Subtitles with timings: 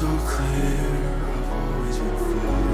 [0.00, 2.69] so clear, I've always been falling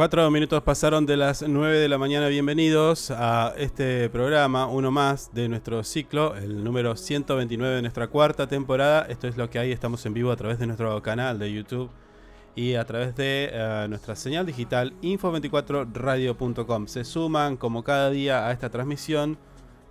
[0.00, 2.28] Cuatro minutos pasaron de las 9 de la mañana.
[2.28, 8.46] Bienvenidos a este programa, uno más de nuestro ciclo, el número 129 de nuestra cuarta
[8.46, 9.02] temporada.
[9.10, 9.72] Esto es lo que hay.
[9.72, 11.90] Estamos en vivo a través de nuestro canal de YouTube
[12.56, 16.86] y a través de eh, nuestra señal digital info24radio.com.
[16.86, 19.36] Se suman como cada día a esta transmisión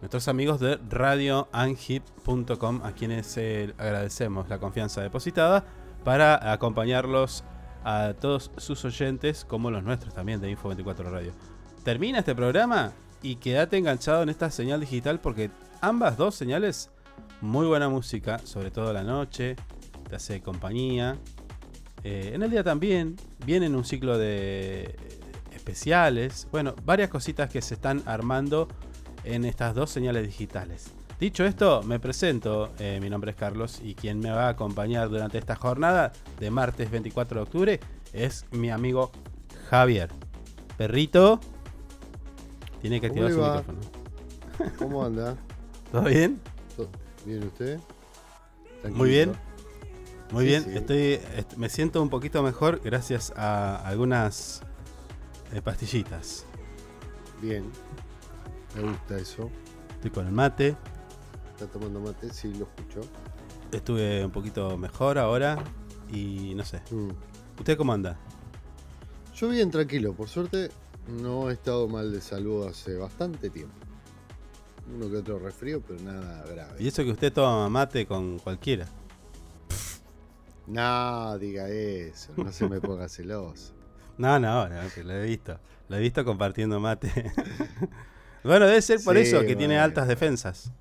[0.01, 5.65] nuestros amigos de radioanhip.com a quienes eh, agradecemos la confianza depositada
[6.03, 7.43] para acompañarlos
[7.89, 11.31] a todos sus oyentes como los nuestros también de Info24 Radio.
[11.83, 15.49] Termina este programa y quédate enganchado en esta señal digital porque
[15.81, 16.91] ambas dos señales,
[17.41, 19.55] muy buena música, sobre todo la noche,
[20.07, 21.17] te hace compañía.
[22.03, 24.95] Eh, en el día también vienen un ciclo de
[25.51, 28.67] especiales, bueno, varias cositas que se están armando
[29.23, 30.93] en estas dos señales digitales.
[31.19, 35.09] Dicho esto, me presento, eh, mi nombre es Carlos y quien me va a acompañar
[35.09, 37.79] durante esta jornada de martes 24 de octubre
[38.13, 39.11] es mi amigo
[39.69, 40.09] Javier.
[40.77, 41.41] Perrito,
[42.81, 43.79] tiene que activar ¿Cómo su micrófono.
[44.77, 45.35] ¿Cómo anda?
[45.91, 46.39] ¿Todo bien?
[46.77, 46.87] ¿Todo
[47.25, 47.79] ¿Bien usted?
[48.91, 49.33] Muy bien.
[50.31, 50.69] Muy Sí, bien, sí.
[50.75, 50.99] estoy,
[51.35, 54.61] est- me siento un poquito mejor gracias a algunas
[55.51, 56.45] eh, pastillitas.
[57.41, 57.69] Bien.
[58.75, 59.49] Me gusta eso.
[59.95, 60.77] Estoy con el mate,
[61.59, 62.31] ¿Está tomando mate?
[62.33, 63.01] Sí, lo escucho.
[63.71, 65.57] estuve un poquito mejor ahora
[66.11, 66.81] y no sé.
[66.91, 67.09] Mm.
[67.57, 68.17] ¿Usted cómo anda?
[69.35, 70.13] Yo bien tranquilo.
[70.13, 70.69] Por suerte
[71.07, 73.75] no he estado mal de salud hace bastante tiempo.
[74.95, 76.81] Uno que otro resfrío, pero nada grave.
[76.81, 78.87] Y eso que usted toma mate con cualquiera.
[80.65, 82.31] No, diga eso.
[82.37, 83.73] No se me ponga celoso.
[84.17, 85.59] No, no, no, que lo he visto.
[85.89, 87.31] Lo he visto compartiendo mate.
[88.43, 90.71] bueno, debe ser por Sí, eso que tiene altas defensas.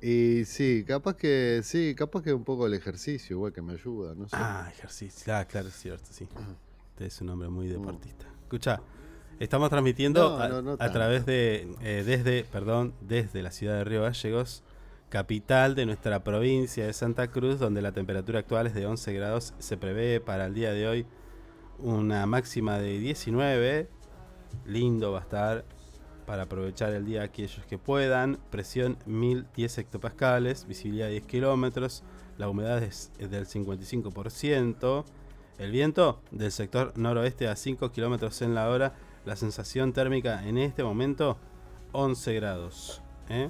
[0.00, 4.14] Y sí, capaz que sí, capaz que un poco el ejercicio, igual que me ayuda,
[4.14, 4.36] no sé.
[4.38, 5.34] Ah, ejercicio.
[5.34, 6.28] Ah, claro, es cierto, sí.
[6.90, 7.70] Usted es un hombre muy Mm.
[7.72, 8.26] deportista.
[8.42, 8.80] Escucha,
[9.40, 10.92] estamos transmitiendo No, a, no, no a tanto.
[10.92, 14.62] través de, eh, desde, perdón, desde la ciudad de Río Gallegos,
[15.08, 19.54] capital de nuestra provincia de Santa Cruz, donde la temperatura actual es de 11 grados.
[19.58, 21.06] Se prevé para el día de hoy
[21.78, 23.88] una máxima de 19.
[24.64, 25.64] Lindo va a estar
[26.28, 28.38] para aprovechar el día aquellos que puedan.
[28.50, 32.02] Presión 1010 hectopascales, visibilidad 10 kilómetros,
[32.36, 35.04] la humedad es del 55%.
[35.56, 38.92] El viento del sector noroeste a 5 kilómetros en la hora.
[39.24, 41.38] La sensación térmica en este momento
[41.92, 43.00] 11 grados.
[43.30, 43.48] ¿eh?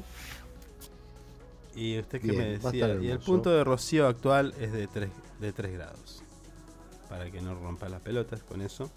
[1.74, 2.94] ¿Y usted qué Bien, me decía?
[2.94, 5.10] Y el punto de rocío actual es de 3,
[5.40, 6.22] de 3 grados.
[7.08, 8.88] Para que no rompa las pelotas con eso.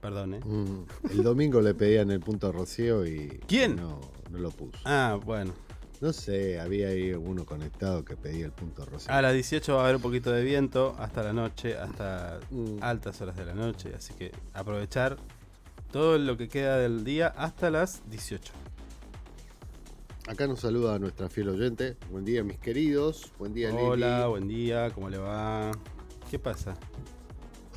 [0.00, 0.40] Perdón, ¿eh?
[0.44, 3.76] Mm, El domingo le pedían el punto a Rocío y ¿Quién?
[3.76, 4.00] no,
[4.30, 4.78] no lo puso.
[4.84, 5.52] Ah, bueno.
[6.00, 9.12] No sé, había ahí uno conectado que pedía el punto Rocío.
[9.12, 12.78] A las 18 va a haber un poquito de viento hasta la noche, hasta Mm.
[12.80, 13.92] altas horas de la noche.
[13.96, 15.16] Así que aprovechar
[15.90, 18.52] todo lo que queda del día hasta las 18.
[20.28, 21.96] Acá nos saluda nuestra fiel oyente.
[22.12, 23.32] Buen día, mis queridos.
[23.38, 23.82] Buen día, Lili.
[23.82, 25.72] Hola, buen día, ¿cómo le va?
[26.30, 26.76] ¿Qué pasa?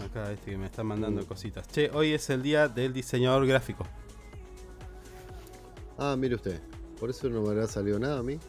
[0.05, 1.67] Acá este que me está mandando cositas.
[1.67, 3.85] Che, hoy es el día del diseñador gráfico.
[5.97, 6.61] Ah, mire usted.
[6.99, 8.39] Por eso no me habrá salido nada a mí.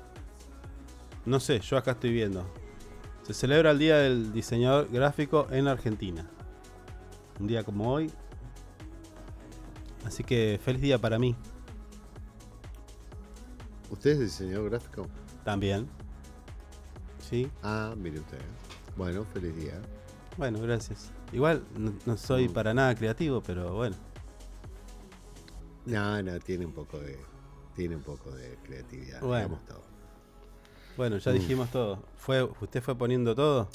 [1.25, 2.45] No sé, yo acá estoy viendo.
[3.23, 6.29] Se celebra el día del diseñador gráfico en Argentina.
[7.39, 8.11] Un día como hoy.
[10.05, 11.37] Así que feliz día para mí
[13.89, 15.07] ¿Usted es diseñador gráfico?
[15.45, 15.87] también.
[17.21, 18.41] Sí, Ah, mire usted.
[18.97, 19.81] Bueno, feliz día.
[20.37, 21.13] bueno, gracias.
[21.33, 22.53] Igual no, no soy Mm.
[22.53, 23.97] para nada creativo, pero bueno.
[25.87, 27.19] No, no, tiene un poco de.
[27.75, 29.21] Tiene un poco de creatividad.
[29.21, 29.37] Bueno.
[29.49, 29.83] digamos todo.
[30.97, 31.35] Bueno, ya Mm.
[31.35, 31.99] dijimos todo.
[32.17, 33.69] ¿Fue, ¿Usted fue poniendo todo?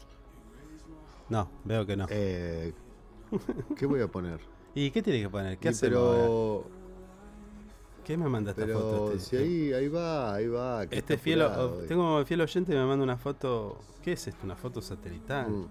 [1.30, 2.06] No, veo que no.
[2.10, 2.74] Eh,
[3.76, 4.40] ¿Qué voy a poner?
[4.76, 5.58] ¿Y qué tiene que poner?
[5.58, 5.78] ¿Qué ahora?
[5.82, 6.64] pero.
[8.06, 9.12] ¿Qué me manda esta Pero foto?
[9.12, 10.84] Este, si ahí, ahí va, ahí va.
[10.84, 11.44] este fiel,
[11.90, 13.80] tengo fiel oyente que me manda una foto.
[14.02, 14.46] ¿Qué es esto?
[14.46, 15.50] Una foto satelital.
[15.50, 15.68] Mm.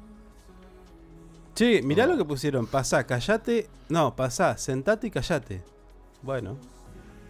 [1.56, 2.06] Che, mirá Ah.
[2.06, 2.67] lo que pusieron.
[2.67, 3.69] Pasá, callate.
[3.88, 5.62] No, pasá, sentate y callate.
[6.23, 6.56] Bueno,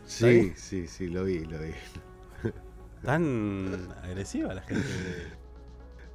[0.04, 1.72] Sí, sí, sí, lo vi, lo vi.
[3.04, 4.86] tan agresiva la gente.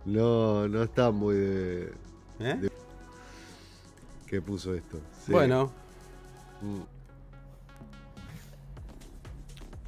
[0.06, 1.94] No, no está muy de.
[2.40, 2.70] ¿eh?
[4.28, 4.98] ¿Qué puso esto?
[5.26, 5.32] Sí.
[5.32, 5.72] Bueno,
[6.62, 6.82] Mm.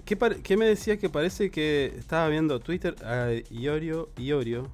[0.05, 4.09] ¿qué, me decía que parece que estaba viendo Twitter a Iorio?
[4.17, 4.69] Iorio.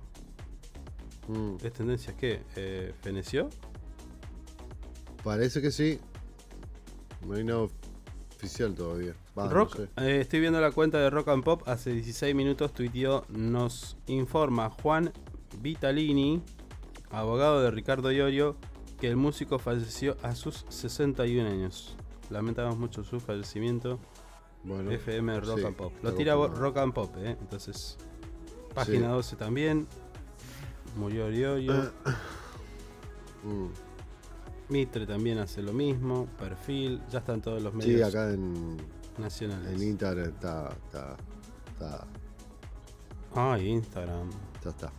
[1.29, 1.57] Mm.
[1.63, 2.41] ¿Es tendencia qué?
[2.55, 3.49] Eh, ¿Feneció?
[5.23, 5.99] Parece que sí.
[7.25, 7.67] No hay nada
[8.35, 9.13] oficial todavía.
[9.37, 9.83] Va, no Rock, sé.
[9.97, 11.67] eh, estoy viendo la cuenta de Rock and Pop.
[11.67, 13.25] Hace 16 minutos tuiteó.
[13.29, 15.11] Nos informa Juan
[15.61, 16.41] Vitalini,
[17.11, 18.55] abogado de Ricardo Iorio,
[18.99, 21.95] que el músico falleció a sus 61 años.
[22.29, 23.99] Lamentamos mucho su fallecimiento.
[24.63, 25.93] Bueno, FM Rock sí, and Pop.
[26.01, 26.33] Lo tira.
[26.35, 27.37] Rock and Pop, ¿eh?
[27.39, 27.97] Entonces,
[28.73, 29.87] página 12 también.
[30.99, 31.91] Murió Iorio.
[33.41, 33.69] Mm.
[34.67, 36.27] Mitre también hace lo mismo.
[36.37, 37.01] Perfil.
[37.09, 38.75] Ya están todos los Sí, medios acá en,
[39.17, 39.71] nacionales.
[39.81, 41.15] en Instagram está, está,
[41.71, 42.05] está,
[43.33, 44.29] Ay, Instagram.
[44.61, 44.91] ya está.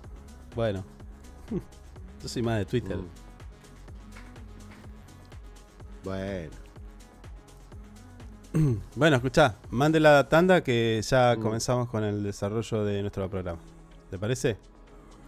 [0.56, 0.82] Bueno.
[2.22, 2.96] Yo soy más de Twitter.
[2.96, 3.06] Mm.
[6.02, 6.50] Bueno,
[8.96, 11.42] Bueno, escuchá, mande la tanda que ya Mm.
[11.42, 13.60] comenzamos con el desarrollo de nuestro programa.
[14.10, 14.56] ¿Te parece?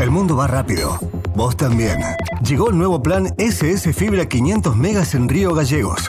[0.00, 0.98] El mundo va rápido.
[1.36, 1.98] Vos también.
[2.42, 6.08] Llegó el nuevo plan SS Fibra 500 megas en Río Gallegos.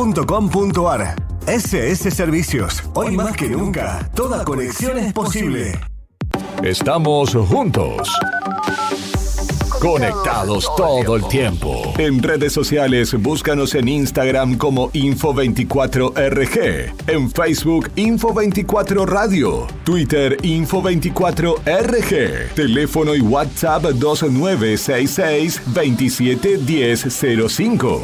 [0.01, 1.15] www.ssservicios.com.ar.
[1.47, 2.83] SS Servicios.
[2.93, 5.79] Hoy más que nunca, toda conexión es posible.
[6.63, 8.11] Estamos juntos.
[9.79, 11.93] Conectados todo el tiempo.
[11.97, 23.15] En redes sociales, búscanos en Instagram como Info24RG, en Facebook Info24 Radio, Twitter Info24RG, teléfono
[23.15, 28.03] y WhatsApp 2966 271005.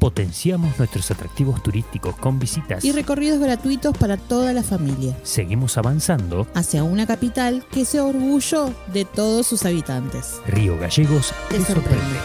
[0.00, 2.82] Potenciamos nuestros atractivos turísticos con visitas.
[2.84, 5.14] Y recorridos gratuitos para toda la familia.
[5.22, 6.46] Seguimos avanzando.
[6.54, 10.40] Hacia una capital que sea orgullo de todos sus habitantes.
[10.46, 11.98] Río Gallegos Te te sorprende.
[11.98, 12.18] sorprende.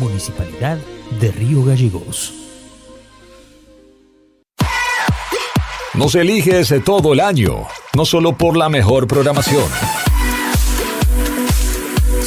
[0.00, 0.78] Municipalidad
[1.20, 2.34] de Río Gallegos.
[5.94, 9.64] Nos eliges todo el año, no solo por la mejor programación,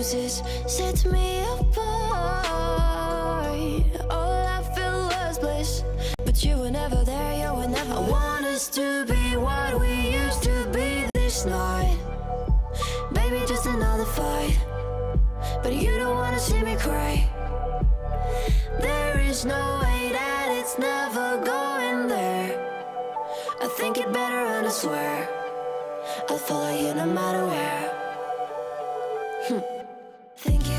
[0.00, 2.46] Roses, set me apart.
[4.08, 5.84] All I felt was bliss,
[6.24, 7.92] but you were never there, you were never.
[7.92, 11.98] I want us to be what we used to be this night.
[13.12, 14.58] Baby, just another fight,
[15.62, 17.28] but you don't wanna see me cry.
[18.80, 22.48] There is no way that it's never going there.
[23.60, 25.28] I think it better and I swear
[26.30, 27.86] I'll follow you no matter where.
[29.48, 29.79] Hmm.
[30.42, 30.69] Thank you.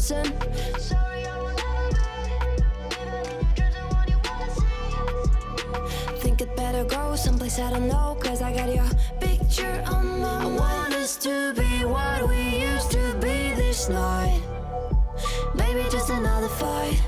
[0.00, 0.32] Lesson?
[0.32, 1.26] I.
[6.16, 8.88] Think it better go someplace I don't know, cause I got your
[9.20, 10.42] picture on my mind.
[10.42, 14.42] I want us to be what we used to be this night.
[15.54, 17.00] Maybe just another fight.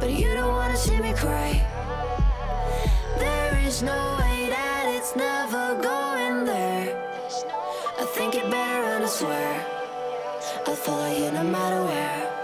[0.00, 1.62] But you don't wanna see me cry.
[3.18, 6.90] There is no way that it's never going there.
[8.00, 9.83] I think it better and I swear
[10.66, 12.43] I thought you no matter where.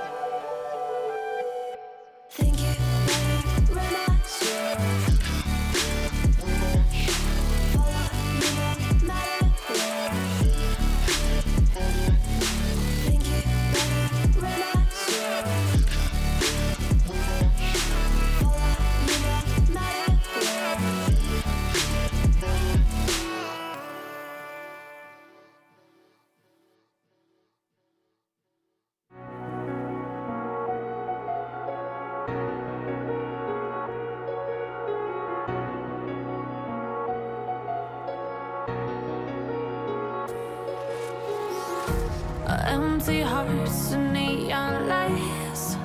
[42.70, 45.76] Empty hearts and neon lights.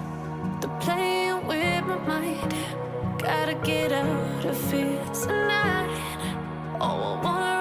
[0.61, 2.53] They're playing with my mind.
[3.17, 5.89] Gotta get out of here tonight.
[6.79, 7.54] Oh, I wanna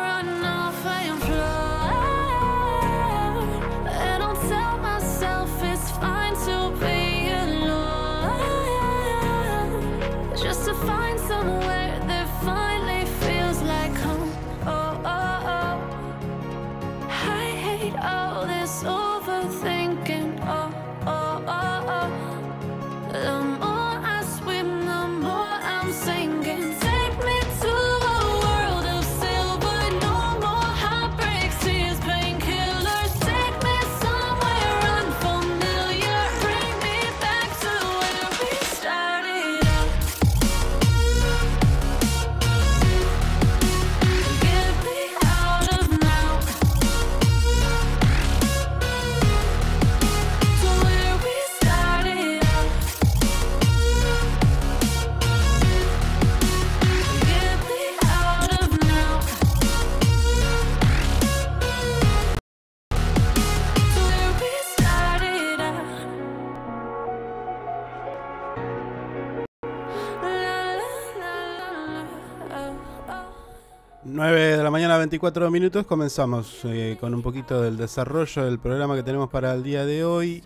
[75.15, 79.63] 54 minutos comenzamos eh, con un poquito del desarrollo del programa que tenemos para el
[79.63, 80.43] día de hoy.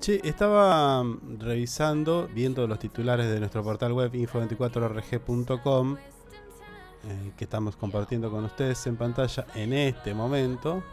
[0.00, 1.02] Che, estaba
[1.40, 8.86] revisando, viendo los titulares de nuestro portal web info24rg.com, eh, que estamos compartiendo con ustedes
[8.86, 10.84] en pantalla en este momento,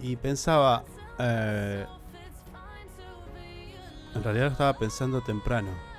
[0.00, 0.82] y pensaba,
[1.20, 1.86] eh,
[4.16, 5.93] en realidad lo estaba pensando temprano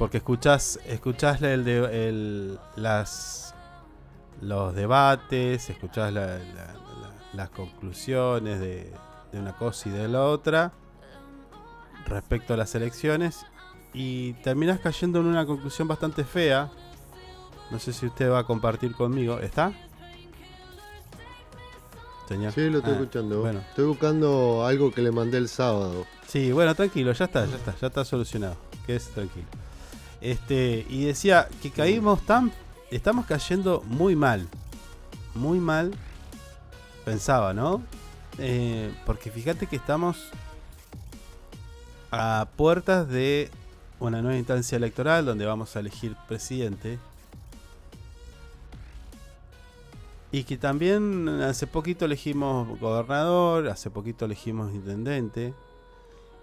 [0.00, 3.54] porque escuchás, escuchás el de, el- las,
[4.40, 8.92] los debates, escuchás la- la- la- las conclusiones de,
[9.30, 10.72] de una cosa y de la otra
[12.06, 13.44] respecto a las elecciones
[13.92, 16.70] y terminás cayendo en una conclusión bastante fea.
[17.70, 19.38] No sé si usted va a compartir conmigo.
[19.38, 19.72] ¿Está?
[22.26, 22.52] Señor.
[22.52, 23.40] Sí, lo estoy Ah, escuchando.
[23.42, 26.06] Bueno, Estoy buscando algo que le mandé el sábado.
[26.26, 28.56] Sí, bueno, tranquilo, ya está, ya está, ya está solucionado.
[28.86, 29.46] Quédese tranquilo.
[30.20, 32.52] Este, y decía que caímos tan.
[32.90, 34.48] Estamos cayendo muy mal.
[35.34, 35.92] Muy mal.
[37.04, 37.82] Pensaba, ¿no?
[38.38, 40.30] Eh, porque fíjate que estamos
[42.10, 43.50] a puertas de
[43.98, 46.98] una nueva instancia electoral donde vamos a elegir presidente.
[50.32, 55.54] Y que también hace poquito elegimos gobernador, hace poquito elegimos intendente.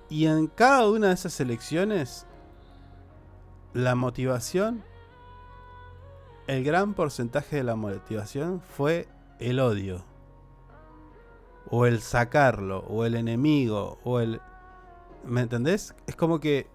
[0.09, 2.25] Y en cada una de esas elecciones,
[3.73, 4.83] la motivación,
[6.47, 9.07] el gran porcentaje de la motivación fue
[9.39, 10.03] el odio.
[11.69, 14.39] O el sacarlo, o el enemigo, o el...
[15.25, 15.93] ¿Me entendés?
[16.07, 16.67] Es como que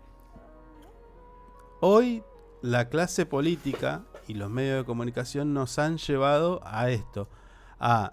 [1.80, 2.22] hoy
[2.60, 7.28] la clase política y los medios de comunicación nos han llevado a esto,
[7.80, 8.12] a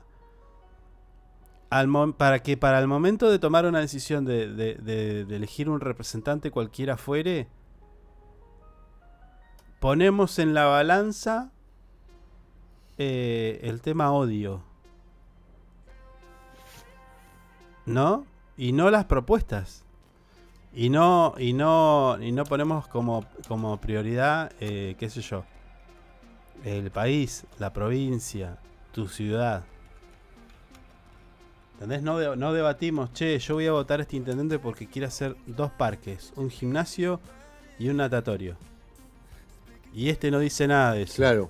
[1.70, 1.88] al
[2.18, 5.80] para que para el momento de tomar una decisión de, de- de- de elegir un
[5.82, 7.48] representante cualquiera fuere,
[9.80, 11.52] ponemos en la balanza
[12.98, 14.62] eh, el tema odio.
[17.86, 18.26] ¿No?
[18.58, 19.84] Y no las propuestas.
[20.74, 25.44] Y no, y no, y no ponemos como, como prioridad, eh, qué sé yo,
[26.63, 28.60] el país, la provincia,
[28.92, 29.63] tu ciudad.
[31.74, 32.04] ¿Entendés?
[32.04, 35.72] No, no debatimos, che, yo voy a votar a este intendente porque quiere hacer dos
[35.72, 37.20] parques, un gimnasio
[37.80, 38.56] y un natatorio.
[39.93, 41.15] Y este no dice nada de eso.
[41.15, 41.49] Claro.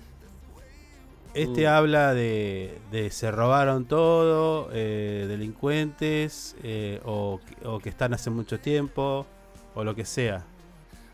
[1.34, 1.68] Este Mm.
[1.68, 8.60] habla de, de se robaron todo, eh, delincuentes, eh, o, o que están hace mucho
[8.60, 9.28] tiempo,
[9.76, 10.44] o lo que sea.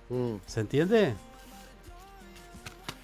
[0.10, 0.36] Mm.
[0.46, 1.14] ¿Se entiende?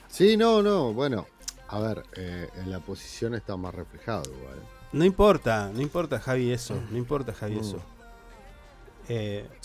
[0.07, 0.93] Sí, no, no.
[0.93, 1.27] Bueno,
[1.67, 4.59] a ver, eh, en la posición está más reflejado igual.
[4.93, 7.59] No importa, no importa Javi eso, no importa Javi Mm.
[7.59, 7.81] eso.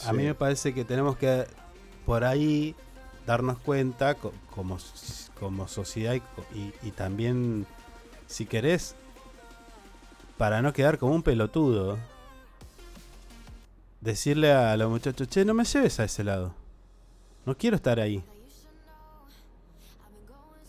[0.06, 1.44] A mí me parece que tenemos que
[2.04, 2.74] por ahí
[3.26, 4.78] darnos cuenta co- como,
[5.38, 7.66] como sociedad y, y- y también,
[8.26, 8.94] si querés,
[10.38, 11.98] para no quedar como un pelotudo,
[14.00, 16.54] decirle a los muchachos, che, no me lleves a ese lado.
[17.44, 18.22] No quiero estar ahí.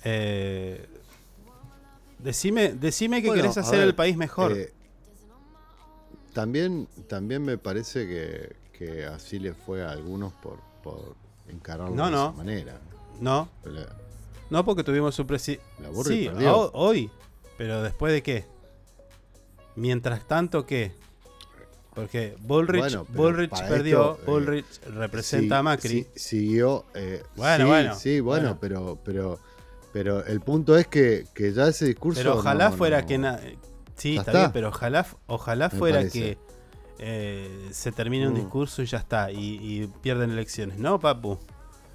[0.04, 0.88] Eh,
[2.20, 4.54] decime, decime que Bueno, querés hacer ver, el país mejor.
[4.54, 4.74] eh,
[6.34, 11.16] también, también me parece que, que así le fue a algunos por, por
[11.50, 12.24] encararlo No, de no.
[12.30, 12.80] esa manera.
[13.20, 13.50] No.
[13.66, 13.96] La-
[14.50, 15.64] No, porque tuvimos un presidente.
[16.06, 17.10] Sí, ho- hoy.
[17.58, 18.46] Pero después de qué?
[19.76, 20.92] Mientras tanto, ¿qué?
[21.94, 24.12] Porque Bullrich, Bueno, Bullrich perdió.
[24.14, 26.08] esto, eh, Bullrich representa a Macri.
[26.16, 26.86] siguió.
[26.94, 28.58] eh, Bueno, sí, bueno, Sí, bueno, bueno.
[28.62, 29.40] pero, pero,
[29.94, 32.20] pero el punto es que, que ya ese discurso.
[32.22, 33.18] pero ojalá no- fuera que.
[33.96, 34.40] Sí, está, está.
[34.42, 36.20] bien, pero ojalá, ojalá fuera parece.
[36.20, 36.38] que
[37.00, 38.38] eh, se termine un Mm.
[38.38, 39.32] discurso y ya está.
[39.32, 40.78] Y, y pierden elecciones.
[40.78, 41.38] No, papu.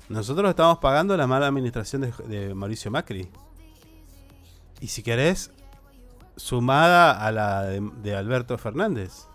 [0.09, 3.29] Nosotros estamos pagando la mala administración de, de Mauricio Macri.
[4.81, 5.51] Y si querés,
[6.37, 9.27] sumada a la de, de Alberto Fernández.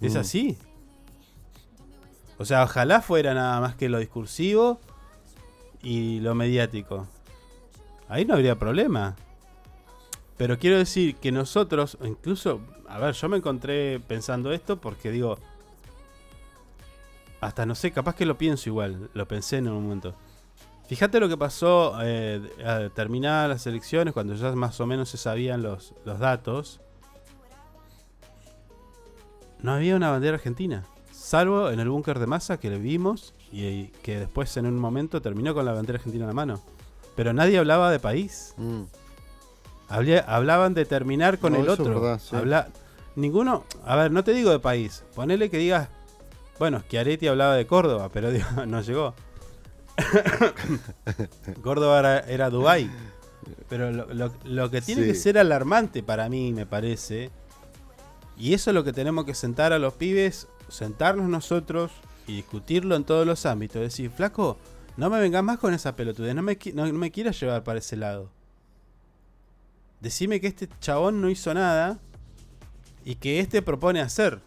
[0.00, 0.18] Es Mm.
[0.18, 0.58] así.
[2.38, 4.78] O sea, ojalá fuera nada más que lo discursivo
[5.82, 7.08] y lo mediático.
[8.08, 9.16] Ahí no habría problema.
[10.36, 15.38] Pero quiero decir que nosotros, incluso, a ver, yo me encontré pensando esto porque digo,
[17.40, 20.14] hasta no sé, capaz que lo pienso igual, lo pensé en un momento.
[20.86, 25.18] Fíjate lo que pasó eh, a terminadas las elecciones, cuando ya más o menos se
[25.18, 26.80] sabían los, los datos.
[29.60, 33.66] No había una bandera argentina, salvo en el búnker de masa que le vimos y,
[33.66, 36.62] y que después en un momento terminó con la bandera argentina en la mano.
[37.16, 38.54] Pero nadie hablaba de país.
[38.56, 38.84] Mm.
[39.88, 42.00] Hablaban de terminar con No, el otro.
[42.00, 42.36] verdad, sí.
[42.36, 42.68] Habla-
[43.16, 45.02] ninguno, a ver, no te digo de país.
[45.14, 45.88] Ponele que digas,
[46.58, 49.14] bueno, Schiaretti hablaba de Córdoba, pero digo, no llegó.
[51.62, 52.90] Córdoba era, era Dubái.
[53.68, 55.08] Pero lo, lo- lo que tiene Sí.
[55.08, 57.30] que ser alarmante para mí, me parece,
[58.36, 61.90] y eso es lo que tenemos que sentar a los pibes, sentarnos nosotros
[62.26, 63.80] y discutirlo en todos los ámbitos.
[63.80, 64.58] Decir, flaco,
[64.96, 67.78] no me vengas más con esa pelotudez, no me, no, no me quieras llevar para
[67.78, 68.30] ese lado.
[70.00, 71.98] Decime que este chabón no hizo nada
[73.04, 74.40] y que este propone hacer.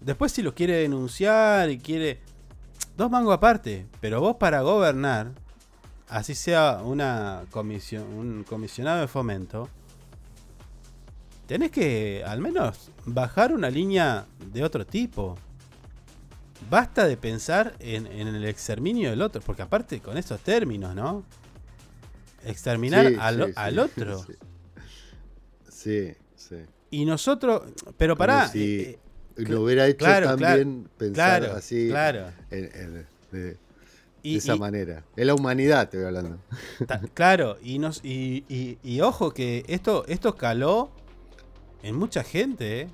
[0.00, 2.20] Después si lo quiere denunciar y quiere...
[2.96, 5.30] Dos mangos aparte, pero vos para gobernar,
[6.08, 9.68] así sea una comisión, un comisionado de fomento,
[11.46, 15.36] tenés que al menos bajar una línea de otro tipo.
[16.68, 21.22] Basta de pensar en, en el exterminio del otro, porque aparte con esos términos, ¿no?
[22.44, 24.26] Exterminar Sí, al, sí, al sí, otro.
[25.68, 26.12] sí.
[26.36, 26.56] Sí.
[26.90, 27.62] Y nosotros,
[27.96, 28.48] pero pará.
[28.48, 28.98] si eh,
[29.36, 32.26] eh, lo hubiera hecho claro, también claro, pensar claro, así Claro.
[32.50, 33.56] en- en- de,
[34.22, 35.04] esa y- manera.
[35.16, 36.38] Es la humanidad, te voy hablando.
[36.86, 40.90] Ta- claro, y, nos, y, y- y ojo que esto, esto caló
[41.82, 42.82] en mucha gente.
[42.82, 42.88] ¿eh?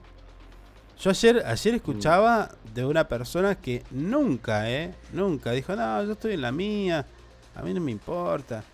[1.00, 4.94] Yo ayer, ayer escuchaba de una persona que nunca, ¿eh?
[5.12, 7.06] Nunca dijo, no, yo estoy en la mía,
[7.54, 8.64] a mí no me importa.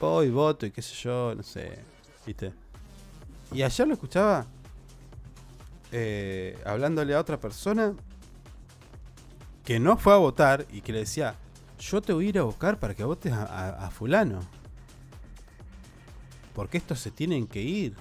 [0.00, 1.78] Voy, voto y qué sé yo, no sé.
[2.26, 2.52] ¿Viste?
[3.52, 4.46] Y ayer lo escuchaba
[5.92, 7.94] eh, hablándole a otra persona
[9.64, 11.34] que no fue a votar y que le decía,
[11.78, 14.40] yo te voy a ir a buscar para que votes a, a- a fulano.
[16.54, 17.94] Porque estos se tienen que ir.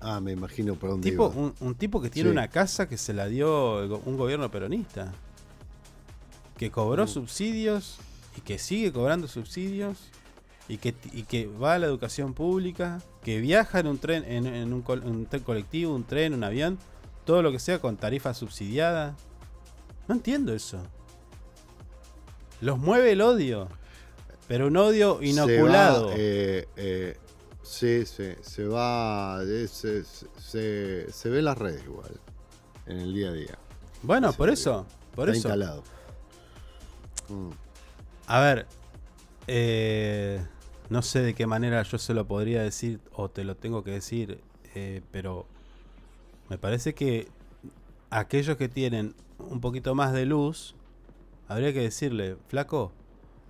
[0.00, 1.42] Ah, me imagino por dónde Tipo, iba.
[1.42, 2.32] un, un tipo que tiene Sí.
[2.32, 5.12] una casa que se la dio un gobierno peronista.
[6.58, 7.08] Que cobró Uh.
[7.08, 7.98] subsidios
[8.36, 9.98] y que sigue cobrando subsidios.
[10.66, 13.00] Y que, y que va a la educación pública.
[13.22, 16.78] Que viaja en un tren, en, en un, tren colectivo, un tren, un avión.
[17.26, 19.14] Todo lo que sea con tarifa subsidiada.
[20.08, 20.78] No entiendo eso.
[22.60, 23.68] Los mueve el odio.
[24.48, 26.08] Pero un odio Se inoculado.
[26.08, 27.16] va, eh, eh,
[27.62, 29.40] sí, sí, se va.
[29.42, 32.12] eh, Se, se, se ve en las redes igual.
[32.86, 33.58] En el día a día.
[34.02, 34.86] bueno, por eso.
[35.14, 35.48] Por Está eso.
[35.48, 35.82] instalado.
[37.28, 37.50] Mm.
[38.26, 38.66] A ver,
[39.46, 40.42] eh,
[40.88, 43.90] no sé de qué manera yo se lo podría decir o te lo tengo que
[43.90, 44.40] decir,
[44.74, 45.46] eh, pero
[46.48, 47.28] me parece que
[48.10, 50.74] aquellos que tienen un poquito más de luz,
[51.48, 52.92] habría que decirle, flaco,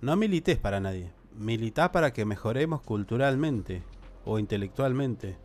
[0.01, 3.83] no milites para nadie, militá para que mejoremos culturalmente
[4.25, 5.37] o intelectualmente.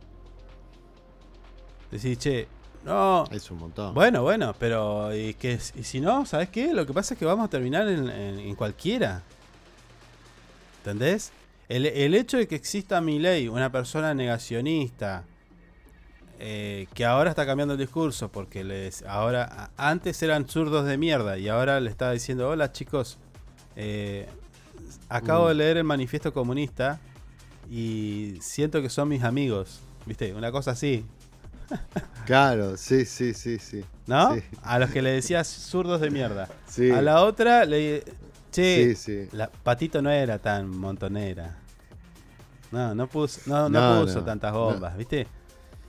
[1.89, 2.47] Decir, che,
[2.85, 3.93] no, Es un montón.
[3.93, 5.73] bueno, bueno, pero ¿y, qué, es?
[5.75, 6.25] ¿Y si no?
[6.25, 6.73] ¿Sabes qué?
[6.73, 9.21] Lo que pasa es que vamos a terminar en, en- en cualquiera.
[10.79, 11.31] ¿Entendés?
[11.69, 15.23] El, el hecho de que exista Milei, una persona negacionista,
[16.39, 21.37] eh, que ahora está cambiando el discurso, porque les ahora antes eran zurdos de mierda
[21.37, 23.19] y ahora le está diciendo, hola chicos,
[23.75, 24.27] eh,
[25.07, 25.47] acabo Mm.
[25.49, 26.99] de leer el manifiesto comunista
[27.69, 29.81] y siento que son mis amigos.
[30.07, 30.33] ¿Viste?
[30.33, 31.05] Una cosa así.
[32.25, 33.83] Claro, sí, sí, sí, sí.
[34.07, 34.35] ¿No?
[34.35, 34.43] Sí.
[34.63, 36.47] A los que le decías zurdos de mierda.
[36.67, 36.89] Sí.
[36.91, 38.03] A la otra le
[38.51, 39.29] che, Sí, sí.
[39.31, 41.57] la Patito no era tan montonera.
[42.71, 45.27] No, no puso, no, no No, puso no, tantas bombas, ¿viste?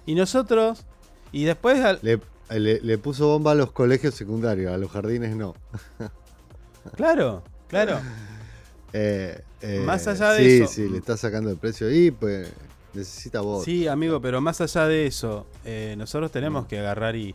[0.07, 0.85] Y nosotros,
[1.31, 2.19] y después al- Le,
[2.59, 5.55] le- le puso bomba a los colegios secundarios, a los jardines no.
[6.97, 8.01] claro, claro.
[8.93, 12.51] Eh, eh, Más allá de sí, eso- Sí, le está sacando el precio y pues
[12.95, 13.65] necesita voz.
[13.65, 17.35] Sí, amigo, pero más allá de eso, eh, nosotros tenemos que agarrar y,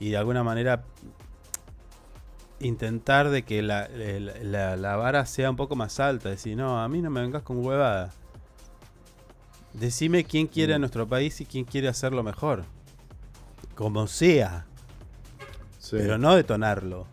[0.00, 0.84] y de alguna manera
[2.60, 6.30] intentar de que la, la- vara sea un poco más alta.
[6.30, 8.12] Decir, no, a mí no me vengas con huevada.
[9.74, 10.80] Decime quién quiere a Mm.
[10.80, 12.64] nuestro país y quién quiere hacerlo mejor.
[13.74, 14.64] Como sea,
[15.78, 15.96] Sí.
[15.98, 17.06] pero no detonarlo.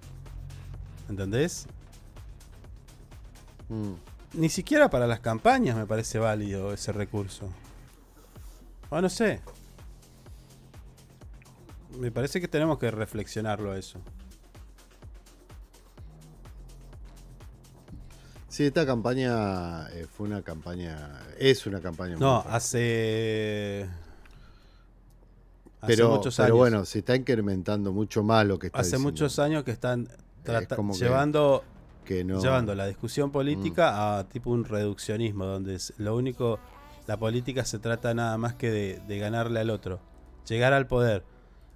[1.10, 1.68] ¿Entendés?
[3.68, 3.94] Mm.
[4.34, 7.50] Ni siquiera para las campañas me parece válido ese recurso.
[8.90, 9.42] O no sé.
[12.00, 14.00] Me parece que tenemos que reflexionarlo a eso.
[18.50, 22.16] Sí, esta campaña eh, fue una campaña, es una campaña.
[22.18, 23.88] No, hace.
[25.82, 26.58] Hace pero, muchos pero años.
[26.58, 29.10] bueno, se está incrementando mucho más lo que está hace diciendo.
[29.12, 30.08] muchos años que están
[30.46, 31.64] que- llevando,
[32.04, 32.42] que no- Mm.
[32.42, 36.60] llevando la discusión política a tipo un reduccionismo, donde es- lo único,
[37.08, 40.00] la política se trata nada más que de, de ganarle al otro,
[40.48, 41.24] llegar al poder.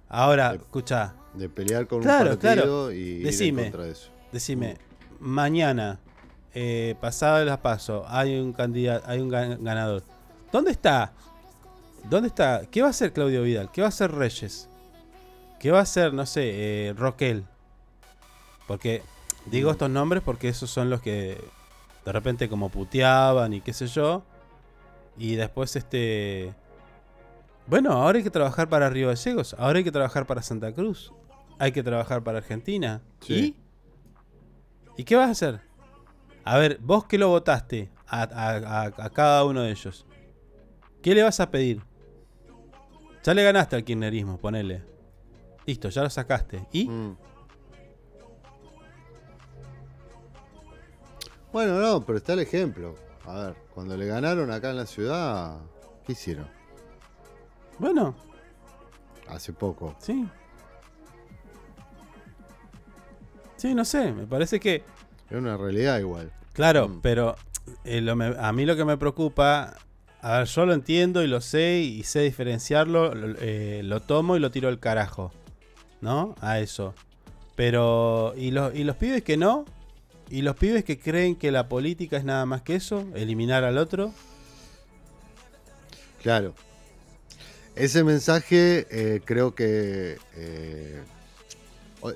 [0.08, 2.54] Ahora, escucha, de pelear con Claro, un partido
[2.86, 2.92] claro.
[2.92, 4.10] y ir Decime, en contra de eso.
[4.32, 4.76] decime,
[5.20, 6.00] mañana,
[6.54, 10.02] eh, pasado las paso, hay un candidato, hay un gan- ganador.
[10.50, 11.12] ¿Dónde está?
[12.08, 12.62] ¿Dónde está?
[12.70, 13.70] ¿Qué va a hacer Claudio Vidal?
[13.70, 14.68] ¿Qué va a hacer Reyes?
[15.60, 17.44] ¿Qué va a hacer, no sé, eh, Roquel?
[18.66, 19.02] Porque
[19.50, 21.38] digo estos nombres porque esos son los que
[22.04, 24.22] de repente como puteaban y qué sé yo.
[25.16, 26.54] Y después este...
[27.66, 31.12] Bueno, ahora hay que trabajar para Río Gallegos, ahora hay que trabajar para Santa Cruz,
[31.58, 33.02] hay que trabajar para Argentina.
[33.20, 33.56] Sí.
[34.96, 35.02] ¿Y?
[35.02, 35.60] ¿Y qué vas a hacer?
[36.44, 40.06] A ver, vos que lo votaste a, a- a- a cada uno de ellos.
[41.02, 41.82] ¿Qué le vas a pedir?
[43.22, 44.82] Ya le ganaste al kirchnerismo, ponele.
[45.66, 46.66] Listo, ya lo sacaste.
[46.72, 46.88] ¿Y?
[46.88, 47.16] Mm.
[51.52, 52.94] Bueno, no, pero está el ejemplo.
[53.26, 55.58] A ver, cuando le ganaron acá en la ciudad,
[56.06, 56.46] ¿qué hicieron?
[57.78, 58.14] Bueno,
[59.28, 59.94] Hace poco.
[59.98, 60.26] sí.
[63.56, 64.76] Sí, no sé, me parece que...
[65.28, 66.32] Es una realidad igual.
[66.54, 67.00] Claro, Mm.
[67.02, 67.34] pero
[67.84, 69.74] eh, lo me- a mí lo que me preocupa,
[70.22, 74.36] a ver, yo lo entiendo y lo sé y sé diferenciarlo, lo, eh, lo tomo
[74.36, 75.30] y lo tiro al carajo,
[76.00, 76.34] ¿no?
[76.40, 76.94] A eso.
[77.56, 79.64] Pero, ¿y los, ¿y los pibes que no?
[80.30, 83.06] ¿Y los pibes que creen que la política es nada más que eso?
[83.14, 84.12] ¿Eliminar al otro?
[86.22, 86.54] Claro.
[87.74, 90.18] Ese mensaje eh, creo que...
[90.36, 91.02] eh,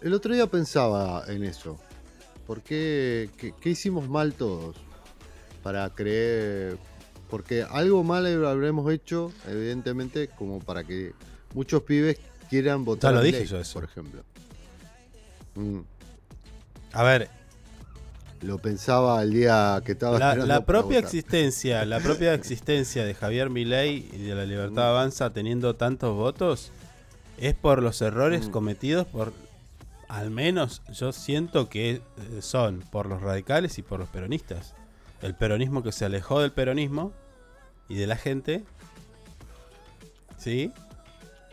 [0.02, 1.78] el otro día pensaba en eso.
[2.46, 4.76] ¿Por qué, qué, qué hicimos mal todos?
[5.62, 6.76] Para creer...
[7.30, 11.14] Porque algo mal habremos hecho, evidentemente, como para que
[11.54, 12.18] muchos pibes
[12.50, 13.72] quieran votar Ya lo dije yo eso.
[13.72, 14.22] por ejemplo.
[15.54, 15.80] Mm,
[16.92, 17.30] A ver,
[18.42, 23.50] lo pensaba el día que estaba la, la propia existencia, la propia existencia de Javier
[23.50, 26.70] Milei y de la Libertad Avanza teniendo tantos votos
[27.38, 28.50] es por los errores Mm.
[28.50, 29.32] cometidos por
[30.08, 32.02] al menos yo siento que eh,
[32.42, 34.74] son por los radicales y por los peronistas.
[35.22, 37.12] El peronismo que se alejó del peronismo
[37.88, 38.62] y de la gente.
[40.36, 40.70] ¿Sí?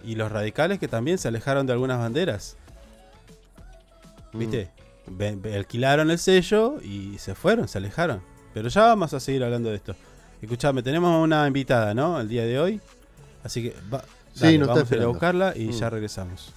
[0.04, 2.58] Y los radicales que también se alejaron de algunas banderas.
[4.34, 4.72] ¿Viste?
[5.56, 8.22] Alquilaron el sello y se fueron, se alejaron.
[8.54, 9.96] Pero ya vamos a seguir hablando de esto.
[10.42, 12.20] Escuchame, tenemos una invitada, ¿no?
[12.20, 12.82] El día de hoy.
[13.44, 14.04] Así que va,
[14.40, 15.72] dale, vamos a ir a buscarla y Mm.
[15.72, 16.54] ya regresamos.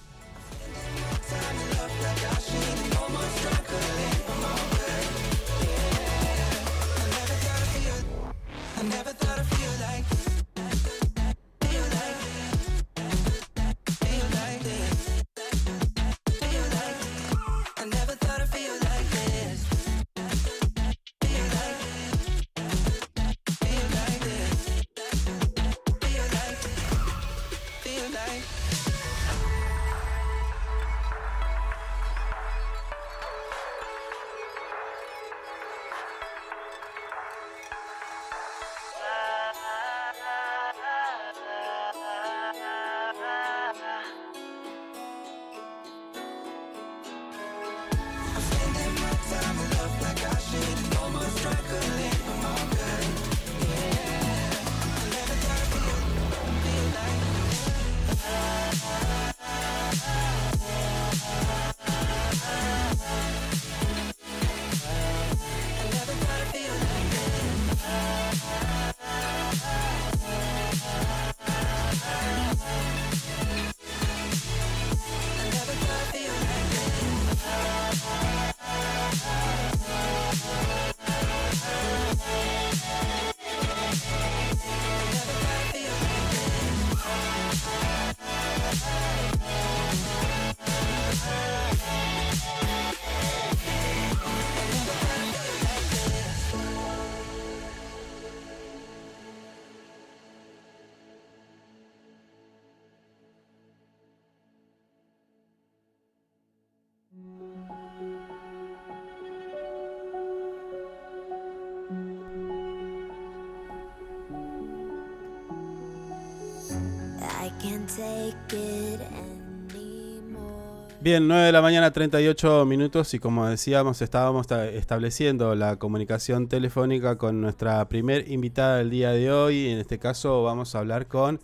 [121.01, 126.47] Bien, 9 de la mañana, 38 minutos y como decíamos, estábamos ta- estableciendo la comunicación
[126.47, 129.67] telefónica con nuestra primer invitada del día de hoy.
[129.69, 131.41] En este caso vamos a hablar con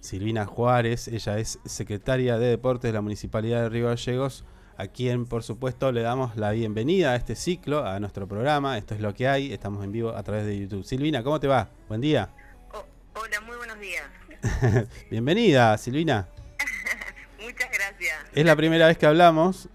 [0.00, 1.08] Silvina Juárez.
[1.08, 4.44] Ella es secretaria de Deportes de la Municipalidad de Río Gallegos,
[4.76, 8.78] a quien por supuesto le damos la bienvenida a este ciclo, a nuestro programa.
[8.78, 10.84] Esto es lo que hay, estamos en vivo a través de YouTube.
[10.84, 11.68] Silvina, ¿cómo te va?
[11.88, 12.28] Buen día.
[13.16, 14.04] Hola, muy buenos días.
[15.10, 16.28] Bienvenida, Silvina.
[17.40, 18.16] Muchas gracias.
[18.34, 19.68] Es la primera vez que hablamos,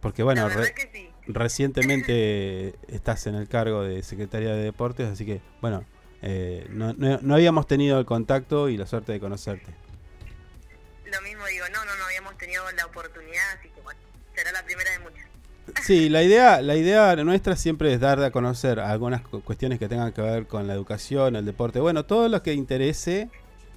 [0.00, 1.10] porque bueno, re- sí.
[1.26, 5.84] recientemente estás en el cargo de Secretaria de Deportes, así que bueno,
[6.22, 9.72] eh, no, no- no habíamos tenido el contacto y la suerte de conocerte.
[11.10, 14.00] Lo mismo digo, no, no, no habíamos tenido la oportunidad, así que bueno,
[14.34, 15.24] será la primera de muchas.
[15.84, 19.86] Sí, la idea, la idea nuestra siempre es dar a conocer algunas cu- cuestiones que
[19.88, 23.28] tengan que ver con la educación, el deporte, bueno, todo lo que interese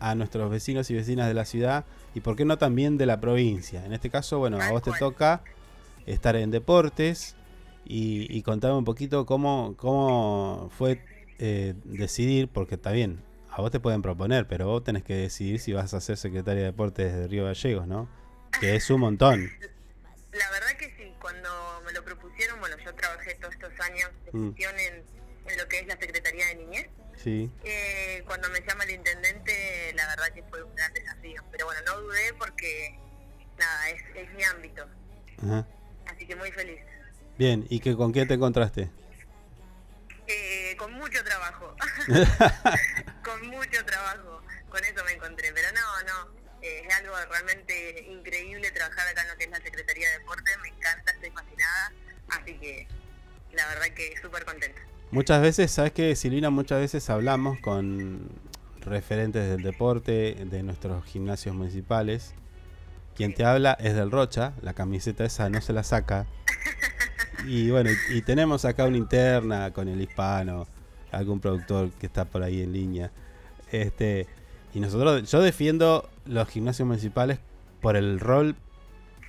[0.02, 3.22] a nuestros vecinos y vecinas de la ciudad y por qué no también de la
[3.22, 3.86] provincia.
[3.86, 5.44] En este caso, bueno, a vos te toca
[6.06, 7.36] estar en deportes
[7.86, 11.04] y, y contame un poquito cómo, cómo fue
[11.40, 15.60] eh, decidir, porque está bien, a vos te pueden proponer, pero vos tenés que decidir
[15.60, 18.10] si vas a ser secretaria de deportes de Río Gallegos, ¿no?
[18.60, 19.50] Que es un montón.
[20.32, 21.50] La verdad que sí, cuando
[21.86, 24.56] me lo propusieron, bueno, yo trabajé todos estos años de Mm.
[25.48, 26.90] en lo que es la Secretaría de Niñez.
[27.24, 27.52] Sí.
[27.64, 31.44] Eh, cuando me llama el intendente, la verdad que fue un gran desafío.
[31.52, 32.98] Pero bueno, no dudé porque,
[33.58, 34.88] nada, es, es mi ámbito.
[35.44, 35.68] Ajá.
[36.08, 36.80] Así que muy feliz.
[37.38, 38.90] Bien, ¿y que, con qué te encontraste?
[40.28, 41.76] Eh, con mucho trabajo.
[43.24, 44.42] con mucho trabajo.
[44.70, 45.52] Con eso me encontré.
[45.54, 46.42] Pero no, no.
[46.62, 50.52] eh, es algo realmente increíble trabajar acá en lo que es la Secretaría de Deporte.
[50.62, 51.94] Me encanta, estoy fascinada.
[52.30, 52.88] Así que
[53.54, 54.82] la verdad que súper contenta.
[55.12, 56.50] Muchas veces, ¿sabes qué, Silvina?
[56.50, 58.30] Muchas veces hablamos con
[58.80, 62.34] referentes del deporte, de nuestros gimnasios municipales.
[63.14, 66.28] Quien te habla es del Rocha, la camiseta esa no se la saca.
[67.46, 70.66] Y bueno, y, tenemos acá una interna con el hispano,
[71.12, 73.12] algún productor que está por ahí en línea.
[73.70, 74.28] Este,
[74.74, 77.40] y nosotros, yo defiendo los gimnasios municipales
[77.82, 78.56] por el rol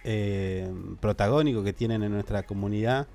[0.04, 3.08] eh, protagónico que tienen en nuestra comunidad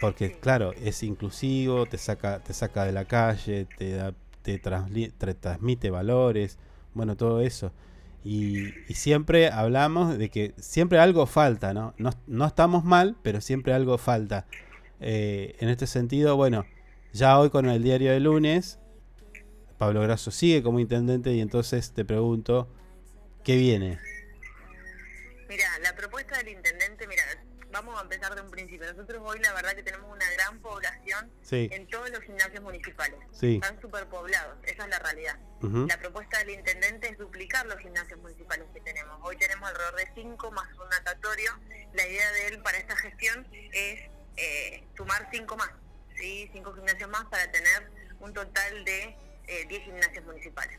[0.00, 5.34] porque claro es inclusivo te saca te saca de la calle te da- te, te
[5.34, 6.58] transmite valores
[6.94, 7.72] bueno todo eso.
[8.24, 13.40] Y, y siempre hablamos de que siempre algo falta no no, no estamos mal pero
[13.40, 14.46] siempre algo falta.
[15.00, 16.66] Eh, en este sentido bueno
[17.12, 18.78] ya hoy con el diario de lunes
[19.78, 22.68] Pablo Grasso sigue como intendente y entonces te pregunto
[23.44, 23.98] qué viene
[25.48, 27.22] Mira, la propuesta del intendente, mira,
[27.70, 28.90] vamos a empezar de un principio.
[28.92, 31.68] Nosotros hoy la verdad que tenemos una gran población Sí.
[31.72, 33.18] en todos los gimnasios municipales.
[33.32, 33.56] Sí.
[33.56, 35.38] Están superpoblados, esa es la realidad.
[35.60, 39.18] La propuesta del intendente es duplicar los gimnasios municipales que tenemos.
[39.22, 41.52] Hoy tenemos alrededor de cinco más un natatorio.
[41.94, 45.70] La idea de él para esta gestión es eh, sumar cinco más,
[46.16, 46.48] ¿sí?
[46.52, 47.90] cinco gimnasios más para tener
[48.20, 49.16] un total de
[49.48, 50.78] eh, 10 gimnasios municipales.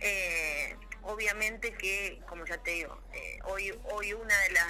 [0.00, 4.66] Eh, obviamente que, como ya te digo, eh, hoy hoy una de las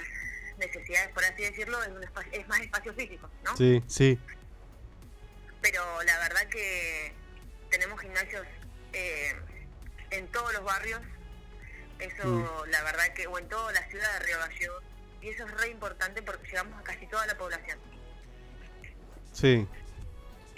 [0.59, 3.57] necesidades, por así decirlo, es, un espa- es más espacio físico, ¿no?
[3.57, 4.19] sí sí
[5.61, 7.13] Pero la verdad que
[7.71, 8.47] tenemos gimnasios
[8.93, 9.33] eh,
[10.11, 11.01] en todos los barrios,
[11.99, 12.27] eso
[12.67, 12.71] Mm.
[12.71, 14.83] la verdad que, o en toda la ciudad de Río Gallegos,
[15.23, 17.79] y eso es re importante porque llegamos a casi toda la población.
[19.33, 19.67] Sí,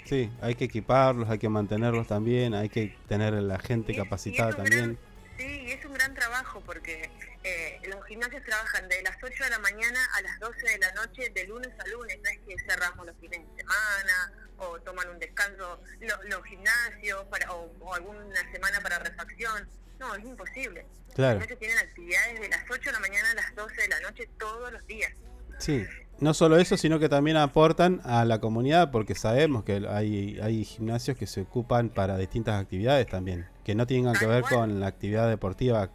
[0.05, 4.97] sí, hay que equiparlos, hay que mantenerlos también, hay que tener la gente capacitada también.
[5.37, 7.09] Sí, y es un gran trabajo porque
[7.45, 10.91] eh, los gimnasios trabajan de las 8 de la mañana a las 12 de la
[10.93, 15.09] noche, de lunes a lunes, no es que cerramos los fines de semana o toman
[15.09, 19.67] un descanso lo- los gimnasios para, o, o alguna semana para refacción.
[19.99, 20.85] No, es imposible.
[21.13, 21.39] Claro.
[21.39, 23.99] Los gimnasios tienen actividades de las 8 de la mañana a las 12 de la
[24.01, 25.11] noche todos los días.
[25.59, 25.85] Sí,
[26.19, 30.65] no solo eso, sino que también aportan a la comunidad porque sabemos que hay, hay
[30.65, 34.87] gimnasios que se ocupan para distintas actividades también, que no tengan que ver con la
[34.87, 35.91] actividad deportiva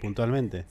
[0.00, 0.66] puntualmente.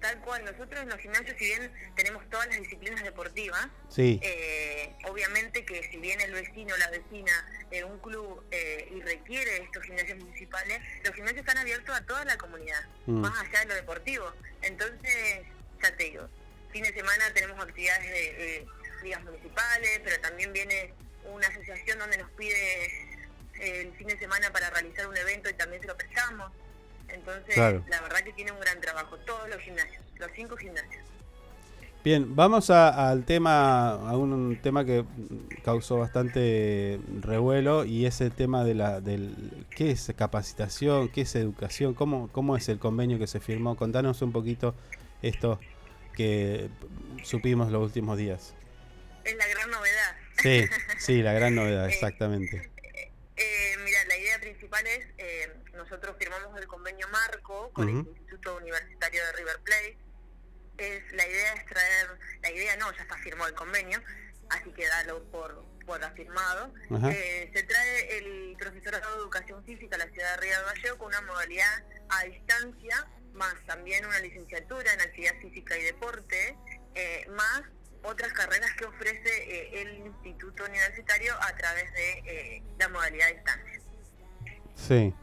[0.00, 4.18] Tal cual, nosotros en los gimnasios, si bien tenemos todas las disciplinas deportivas, Sí.
[4.22, 9.02] eh, obviamente que si viene el vecino o la vecina de un club eh, y
[9.02, 13.20] requiere estos gimnasios municipales, los gimnasios están abiertos a toda la comunidad, Mm.
[13.20, 14.32] más allá de lo deportivo.
[14.62, 15.40] Entonces,
[15.82, 16.26] ya te digo,
[16.72, 18.66] fin de semana tenemos actividades de,
[19.02, 20.92] ligas municipales, pero también viene
[21.24, 22.84] una asociación donde nos pide
[23.60, 26.52] eh, el fin de semana para realizar un evento y también se lo prestamos.
[27.12, 27.84] Entonces, Claro.
[27.88, 31.02] la verdad que tiene un gran trabajo, todos los gimnasios, los cinco gimnasios.
[32.02, 35.04] Bien, vamos a- al tema, a un tema que
[35.62, 41.10] causó bastante revuelo y es el tema de la, del, ¿qué es capacitación?
[41.10, 41.92] ¿Qué es educación?
[41.92, 43.76] ¿Cómo, cómo es el convenio que se firmó?
[43.76, 44.74] Contanos un poquito
[45.20, 45.60] esto
[46.14, 46.70] que
[47.22, 48.54] supimos los últimos días.
[49.24, 50.16] Es la gran novedad.
[50.42, 50.64] Sí,
[50.98, 52.70] sí, la gran novedad, exactamente.
[53.36, 55.52] Eh, mira, la idea principal es, eh,
[55.82, 57.96] nosotros firmamos el convenio marco con el.
[57.96, 59.98] Instituto Universitario de River Plate.
[60.78, 64.00] Es, la idea es traer, la idea no, ya está firmado el convenio,
[64.48, 66.72] así que dalo por, por afirmado.
[67.10, 70.98] Eh, se trae el profesorado de Educación Física a la ciudad de Río de Gallegos
[70.98, 76.56] con una modalidad a distancia, más también una licenciatura en Actividad Física y Deporte,
[76.94, 77.62] eh, más
[78.02, 83.32] otras carreras que ofrece eh, el Instituto Universitario a través de eh, la modalidad a
[83.32, 83.80] distancia.
[84.74, 85.14] Sí.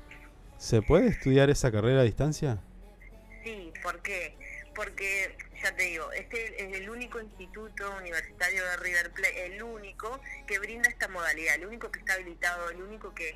[0.57, 2.59] ¿Se puede estudiar esa carrera a distancia?
[3.43, 4.35] Sí, ¿por qué?
[4.77, 10.21] porque, ya te digo, este es el único instituto universitario de River Plate, el único
[10.45, 13.35] que brinda esta modalidad, el único que está habilitado, el único que,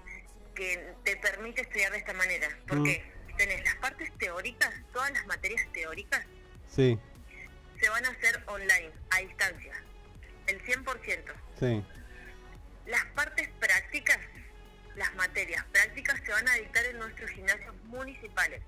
[0.53, 2.47] que te permite estudiar de esta manera.
[2.67, 3.03] Porque
[3.38, 6.24] tenés las partes teóricas, todas las materias teóricas
[6.67, 6.99] Sí,
[7.80, 9.74] se van a hacer online, a distancia,
[10.45, 11.34] el 100%.
[11.59, 11.84] sí.
[12.86, 14.17] Las partes prácticas,
[14.96, 18.62] las materias prácticas se van a dictar en nuestros gimnasios municipales.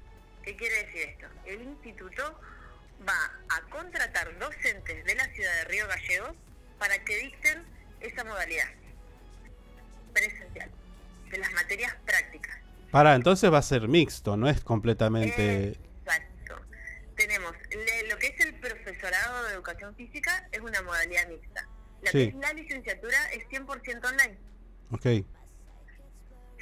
[0.43, 1.27] ¿Qué quiere decir esto?
[1.45, 2.39] El instituto
[3.07, 6.35] va a contratar docentes de la ciudad de Río Gallegos
[6.79, 7.63] para que dicten
[8.01, 8.67] esa modalidad
[10.13, 10.69] presencial
[11.31, 12.57] de las materias prácticas.
[12.91, 15.69] Para, entonces va a ser mixto, no es completamente...
[16.05, 16.61] Exacto.
[17.15, 21.67] Tenemos le- lo que es el profesorado de educación física es una modalidad mixta.
[22.01, 22.17] La Sí.
[22.17, 24.37] que es la licenciatura es 100% online.
[24.91, 25.25] Ok,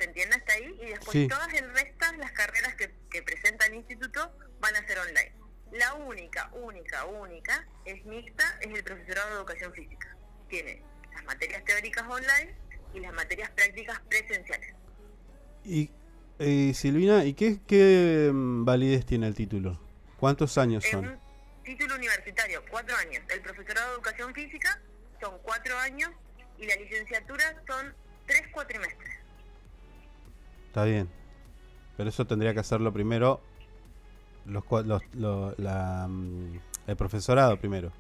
[0.02, 0.76] ¿Se entiende hasta ahí?
[0.82, 1.28] Y después Sí.
[1.28, 5.32] todas el resto, las carreras que, que presenta el instituto van a ser online.
[5.74, 10.18] La única, única, única es mixta, es el profesorado de educación física.
[10.50, 10.82] Tiene
[11.14, 12.56] las materias teóricas online
[12.96, 14.74] y las materias prácticas presenciales.
[15.64, 15.92] y
[16.40, 19.80] eh, Silvina, ¿y qué, qué mm, validez tiene el título?
[20.18, 21.08] ¿Cuántos años Es son?
[21.08, 21.20] un
[21.64, 23.22] título universitario, cuatro años.
[23.30, 24.82] El profesorado de educación física
[25.22, 26.10] son cuatro años
[26.58, 27.94] y la licenciatura son
[28.26, 29.21] tres cuatrimestres.
[30.72, 31.10] Está bien.
[31.98, 33.42] Pero eso tendría que hacerlo primero
[34.46, 37.92] los, los- lo- la, mm, el profesorado primero.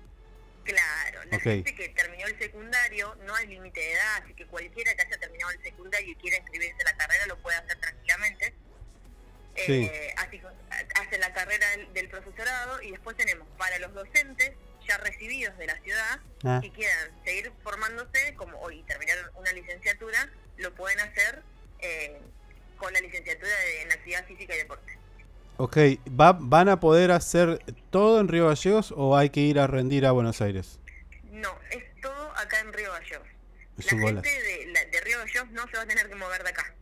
[0.63, 4.95] Claro, la gente que terminó el secundario no hay límite de edad, así que cualquiera
[4.95, 8.53] que haya terminado el secundario y quiera inscribirse a la carrera lo puede hacer tranquilamente.
[9.57, 9.83] Sí.
[9.91, 10.47] Eh, así que
[11.01, 14.53] hace la carrera del, del profesorado y después tenemos para los docentes
[14.87, 16.59] ya recibidos de la ciudad Ah.
[16.63, 21.43] que quieran seguir formándose como o- y terminar una licenciatura, lo pueden hacer
[21.79, 22.21] eh,
[22.81, 24.97] con la licenciatura de- en actividad física y deporte.
[25.57, 25.77] Ok,
[26.19, 27.59] ¿va- ¿van a poder hacer
[27.91, 30.79] todo en Río Gallegos o hay que ir a rendir a Buenos Aires?
[31.29, 33.27] No, es todo acá en Río Gallegos.
[33.77, 36.43] Es La gente de, la- de Río Gallegos no se va a tener que mover
[36.43, 36.73] de acá.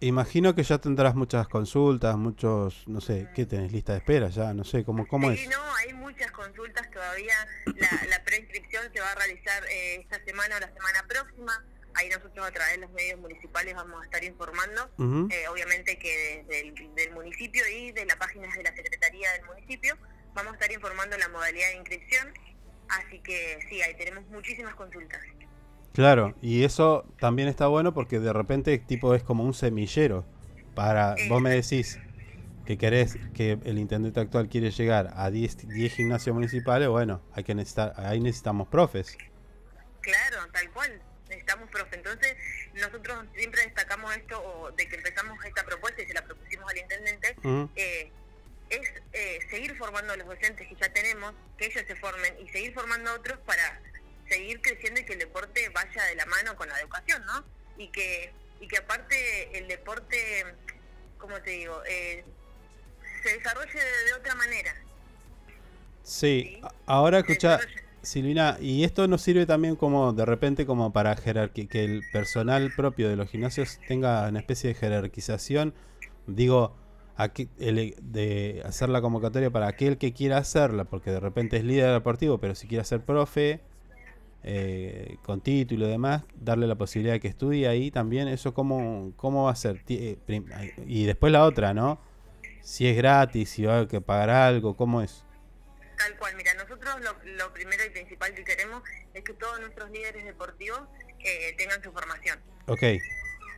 [0.00, 3.72] Imagino que ya tendrás muchas consultas, muchos, no sé, ¿qué tenés?
[3.72, 4.52] ¿Lista de espera ya?
[4.54, 5.48] No sé, ¿cómo, cómo sí, es?
[5.50, 7.34] no, hay muchas consultas todavía.
[7.66, 11.64] La, la preinscripción se va a realizar eh, esta semana o la semana próxima.
[11.98, 14.88] Ahí nosotros a través de los medios municipales vamos a estar informando.
[15.30, 19.46] Eh, obviamente que desde el del municipio y de la página de la Secretaría del
[19.46, 19.96] municipio
[20.32, 22.32] vamos a estar informando la modalidad de inscripción.
[22.88, 25.20] Así que sí, ahí tenemos muchísimas consultas.
[25.92, 30.24] Claro, y eso también está bueno porque de repente tipo es como un semillero
[30.76, 31.98] para, vos me decís
[32.64, 37.42] que querés, que el intendente actual quiere llegar a 10, 10 gimnasios municipales, bueno, hay
[37.42, 39.16] que necesitar, ahí necesitamos profes.
[40.02, 41.02] Claro, tal cual.
[41.48, 41.96] Necesitamos profe.
[41.96, 42.36] Entonces,
[42.74, 46.76] nosotros siempre destacamos esto, o de que empezamos esta propuesta y se la propusimos al
[46.76, 47.36] intendente,
[47.76, 48.12] eh,
[48.68, 52.48] es eh, seguir formando a los docentes que ya tenemos, que ellos se formen y
[52.50, 53.80] seguir formando a otros para
[54.28, 57.44] seguir creciendo y que el deporte vaya de la mano con la educación, ¿no?
[57.78, 58.30] Y que,
[58.60, 60.44] y que aparte el deporte,
[61.16, 61.82] ¿cómo te digo?
[61.86, 62.24] Eh,
[63.22, 64.74] se desarrolle de, de otra manera.
[66.02, 67.58] Sí, ahora escucha,
[68.08, 72.72] Silvina, y esto nos sirve también como de repente como para jerarqui- que el personal
[72.74, 75.74] propio de los gimnasios tenga una especie de jerarquización,
[76.26, 76.74] digo,
[77.16, 81.64] aquí, el- de hacer la convocatoria para aquel que quiera hacerla, porque de repente es
[81.64, 83.60] líder deportivo, pero si quiere ser profe,
[84.44, 89.12] eh, con título y demás, darle la posibilidad de que estudie ahí también, eso cómo,
[89.16, 89.82] cómo va a ser.
[89.88, 90.16] Eh,
[90.86, 92.00] Y después la otra, ¿no?
[92.60, 95.24] Si es gratis, si va a que pagar algo, ¿cómo es?
[95.96, 96.54] Tal cual, mira,
[96.96, 98.82] nosotros lo, lo primero y principal que queremos
[99.14, 100.80] es que todos nuestros líderes deportivos
[101.20, 102.40] eh, tengan su formación.
[102.66, 102.82] Ok.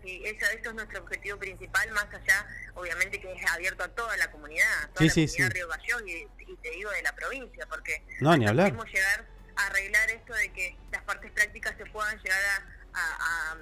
[0.02, 4.16] Y eso, esto es nuestro objetivo principal, más allá, obviamente, que es abierto a toda
[4.16, 5.52] la comunidad, a toda Sí, la sí, comunidad sí.
[5.54, 8.68] Río Gallegos y, y te digo de la provincia, porque No, ni hablar.
[8.70, 9.26] pudimos llegar
[9.56, 13.56] a arreglar esto de que las partes prácticas se puedan llegar a, a- a-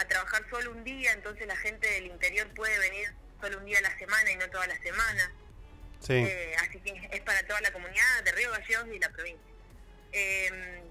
[0.00, 3.78] a trabajar solo un día, entonces la gente del interior puede venir solo un día
[3.78, 5.32] a la semana y no toda la semana.
[6.02, 6.14] Sí.
[6.14, 9.40] Eh, así que es para toda la comunidad de Río Gallegos y la provincia.
[10.12, 10.82] Eh,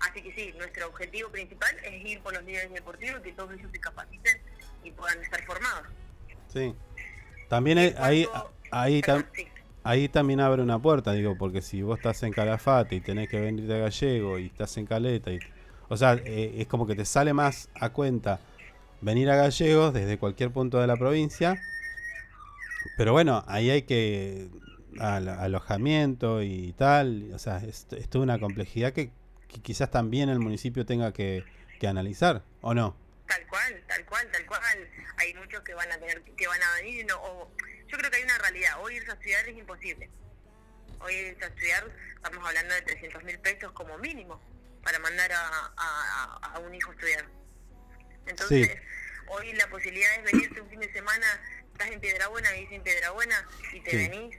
[0.00, 3.70] así que sí, nuestro objetivo principal es ir por los líderes deportivos que todos ellos
[3.72, 4.40] se capaciten
[4.84, 5.86] y puedan estar formados.
[6.52, 6.74] Sí.
[7.48, 8.28] También hay- ahí,
[8.70, 9.46] ahí, tam- sí.
[9.84, 13.40] ahí también abre una puerta, digo, porque si vos estás en Calafate y tenés que
[13.40, 15.38] venir de Gallego y estás en Caleta, y,
[15.88, 18.40] o sea, eh, es como que te sale más a cuenta
[19.00, 21.60] venir a Gallegos desde cualquier punto de la provincia.
[22.96, 24.48] Pero bueno, ahí hay que
[24.98, 29.10] al- alojamiento y tal, o sea, es, es toda una complejidad que,
[29.48, 31.44] que quizás también el municipio tenga que,
[31.80, 32.96] que analizar, ¿o no?
[33.26, 34.88] Tal cual, tal cual, tal cual.
[35.18, 37.50] Hay muchos que van a tener, que van a venir no, o,
[37.88, 38.72] yo creo que hay una realidad.
[38.82, 40.10] Hoy irse a estudiar es imposible.
[41.00, 44.40] Hoy irse a estudiar, estamos hablando de 300 mil pesos como mínimo
[44.82, 47.24] para mandar a, a- un hijo a estudiar.
[48.26, 48.74] Entonces, Sí.
[49.28, 51.26] hoy la posibilidad es venirte un fin de semana,
[51.72, 53.34] estás en Piedrabuena, vivís en Piedrabuena,
[53.72, 53.96] y te Sí.
[53.96, 54.36] venís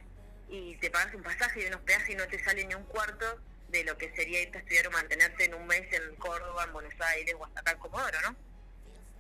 [0.50, 3.26] y te pagas un pasaje y unos peajes y no te sale ni un cuarto
[3.70, 6.74] de lo que sería irte a estudiar o mantenerte en un mes en Córdoba, en
[6.74, 8.36] Buenos Aires o hasta acá en Comodoro, ¿no?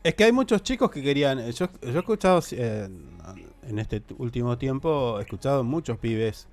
[0.03, 1.49] Es que hay muchos chicos que querían.
[1.51, 2.89] Yo, yo he escuchado eh,
[3.68, 6.47] en este último tiempo, he escuchado muchos pibes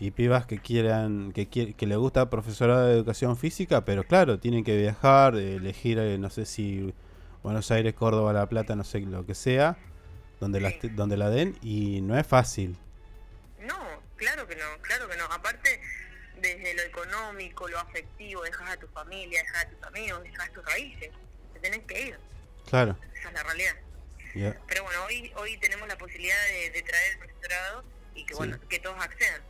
[0.00, 4.64] y pibas que quieran, que, que les gusta profesorado de educación física, pero claro, tienen
[4.64, 6.92] que viajar, eh, elegir, eh, no sé si
[7.44, 9.78] Buenos Aires, Córdoba, La Plata, no sé lo que sea,
[10.42, 12.76] donde, la, donde la den, y no es fácil.
[13.60, 15.24] No, claro que no, claro que no.
[15.26, 15.80] Aparte,
[16.40, 20.64] desde lo económico, lo afectivo, dejas a tu familia, dejas a tus amigos, dejas tus
[20.64, 21.10] raíces.
[21.54, 22.18] Te tenés que ir,
[22.68, 22.98] Claro.
[23.14, 23.76] esa es la realidad.
[24.66, 27.84] Pero bueno, hoy hoy tenemos la posibilidad de, de traer el profesorado
[28.14, 28.38] y que Sí.
[28.38, 29.42] bueno que todos accedan.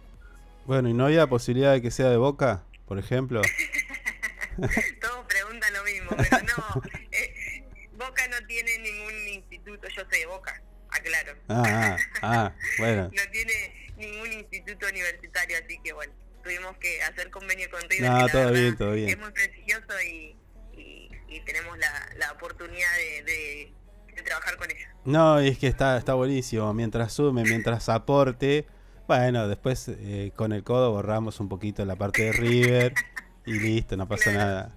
[0.66, 3.40] Bueno, ¿y no había posibilidad de que sea de Boca, por ejemplo?
[5.00, 6.82] todos preguntan lo mismo, pero no.
[7.12, 10.60] eh, Boca no tiene ningún instituto, yo soy de Boca,
[10.92, 11.32] aclaro.
[11.48, 13.04] Ah, ah, ah, bueno.
[13.04, 16.12] no tiene ningún instituto universitario, así que bueno,
[16.42, 18.10] tuvimos que hacer convenio con River.
[18.10, 19.08] No, todo verdad bien, todo bien.
[19.08, 20.36] Es muy prestigioso y,
[20.76, 23.72] y, y tenemos la, la oportunidad de, de,
[24.14, 24.88] de trabajar con ellos.
[25.04, 26.72] No, y es que está, está buenísimo.
[26.74, 28.66] Mientras sume, mientras aporte.
[29.08, 32.94] Bueno, después eh, con el codo borramos un poquito la parte de River
[33.44, 34.76] y listo, no pasa nada.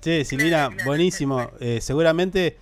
[0.00, 1.52] che, Silvina, buenísimo.
[1.60, 2.56] Eh, seguramente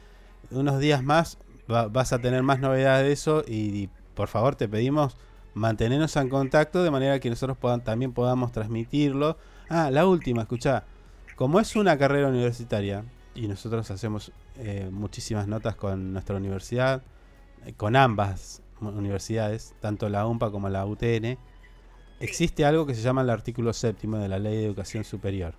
[0.51, 1.39] unos días más
[1.71, 5.17] va- vas a tener más novedades de eso y, por favor te pedimos
[5.55, 9.37] mantenernos en contacto de manera que nosotros también podamos transmitirlo.
[9.69, 10.85] Ah, la última, escucha.
[11.37, 13.05] Como es una carrera universitaria
[13.35, 17.03] y nosotros hacemos eh, muchísimas notas con nuestra universidad,
[17.67, 21.39] eh, con ambas universidades, tanto la UMPA como la UTN,
[22.21, 25.55] existe algo que se llama el artículo séptimo de la Ley de Educación Superior.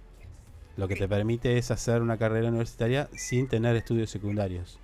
[0.77, 4.79] Lo que te permite es hacer una carrera universitaria sin tener estudios secundarios.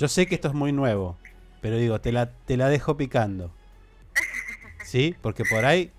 [0.00, 1.18] Yo sé que esto es muy nuevo,
[1.60, 3.54] pero digo, te la, te la dejo picando.
[4.82, 5.14] ¿Sí?
[5.20, 5.92] Porque por ahí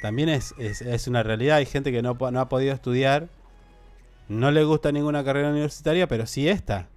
[0.00, 1.58] también es, es, es una realidad.
[1.58, 3.28] Hay gente que no, no ha podido estudiar,
[4.28, 6.88] no le gusta ninguna carrera universitaria, pero sí esta.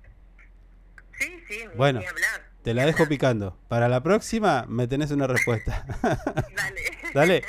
[1.19, 1.99] Sí, sí, Bueno,
[2.63, 3.59] te la dejo picando.
[3.67, 5.85] Para la próxima me tenés una respuesta.
[7.13, 7.43] Dale.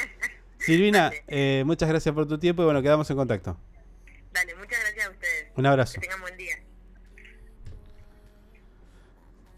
[0.58, 3.56] Silvina, eh, muchas gracias por tu tiempo y bueno, quedamos en contacto.
[4.32, 5.52] Dale, muchas gracias a ustedes.
[5.54, 5.94] Un abrazo.
[5.94, 6.56] Que tengan buen día.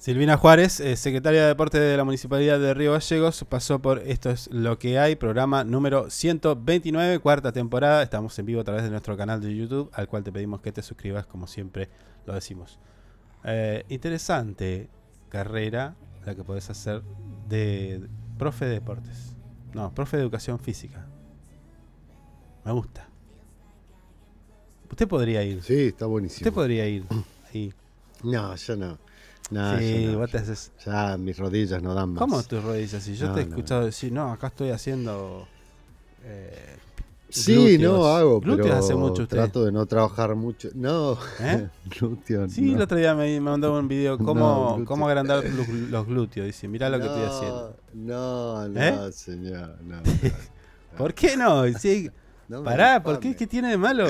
[0.03, 4.31] Silvina Juárez, eh, secretaria de Deporte de la Municipalidad de Río Gallegos, pasó por Esto
[4.31, 8.03] es lo que hay, programa número 129, cuarta temporada.
[8.03, 10.73] Estamos en vivo a través de nuestro canal de YouTube, al cual te pedimos que
[10.73, 11.89] te suscribas, como siempre
[12.27, 12.81] lo decimos.
[13.45, 14.89] Eh, interesante
[15.29, 15.95] carrera
[16.27, 17.05] la que podés hacer
[17.49, 18.05] de
[18.39, 19.37] profe de deportes.
[19.73, 21.07] No, profe de educación física.
[22.65, 23.09] Me gusta.
[24.91, 25.63] Usted podría ir.
[25.63, 26.39] Sí, está buenísimo.
[26.39, 27.07] Usted podría ir.
[27.55, 27.73] ahí.
[28.25, 28.99] No, yo no.
[29.51, 30.19] No, Sí, no.
[30.19, 32.19] vos te haces- Ya mis rodillas no dan más.
[32.21, 33.03] ¿Cómo tus rodillas?
[33.03, 35.47] Si yo No, te he escuchado decir, no, acá estoy haciendo.
[36.25, 36.77] eh,
[37.29, 37.81] Sí, glúteos".
[37.99, 39.37] no hago, Glúteos pero hace mucho usted.
[39.39, 40.69] trato de no trabajar mucho.
[40.75, 41.69] No, ¿Eh?
[41.99, 46.47] glúteos, Sí, el otro día me, mandó un video cómo, cómo agrandar los, los glúteos.
[46.47, 47.77] Dice, mirá lo que estoy haciendo.
[47.95, 49.13] No, no, ¿Eh?
[49.13, 49.77] señor.
[49.83, 50.03] No, no.
[50.99, 51.67] ¿Por qué no?
[51.79, 52.11] Sí,
[52.53, 53.35] No pará, ¿por qué?
[53.35, 54.07] ¿Qué tiene de malo?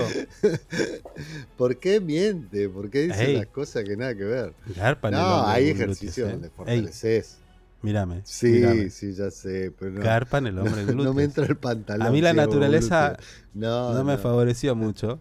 [1.57, 2.69] ¿Por qué miente?
[2.69, 3.37] ¿Por qué dice Ey.
[3.37, 4.53] las cosas que nada que ver?
[4.75, 6.33] Garpa no, hombre hay ejercicios ¿eh?
[6.33, 6.53] donde Ey.
[6.57, 7.39] fortaleces.
[7.83, 8.23] Mírame.
[8.25, 8.91] Sí, mírame.
[8.91, 10.01] sí, ya sé, pero no.
[10.03, 12.09] Garpa en el hombre no, no me entra el pantalón.
[12.09, 13.17] A mí la sí, naturaleza
[13.55, 15.21] no, no me favoreció mucho.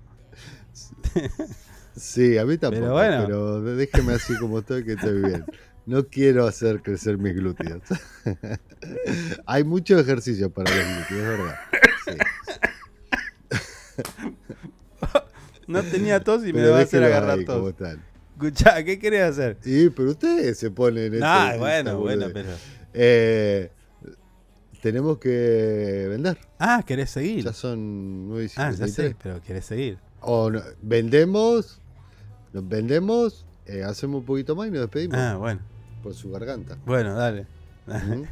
[1.94, 3.76] Sí, a mí tampoco, Pero pero, bueno.
[3.76, 5.46] déjeme así como estoy que estoy bien.
[5.86, 7.84] No quiero hacer crecer mis glúteos.
[9.46, 11.56] Hay mucho ejercicio para los glúteos, es verdad.
[15.68, 17.74] No tenía tos y me va a hacer agarrar ahí, tos.
[18.34, 19.58] Escuchá, ¿qué querés hacer?
[19.62, 22.50] Sí, pero ustedes se ponen en Nah, ese- bueno, bueno, pero-
[22.94, 23.72] Eh,
[24.82, 26.38] tenemos que vender.
[26.60, 27.46] Ah, ¿querés seguir?
[27.46, 28.94] Ya son 9 y Ah, ya 53.
[29.12, 29.98] sé, pero querés seguir.
[30.20, 31.80] O no- vendemos,
[32.52, 35.18] nos vendemos, eh, hacemos un poquito más y nos despedimos.
[35.18, 35.62] Ah, bueno.
[36.04, 36.78] Por su garganta.
[36.86, 37.46] Bueno, dale.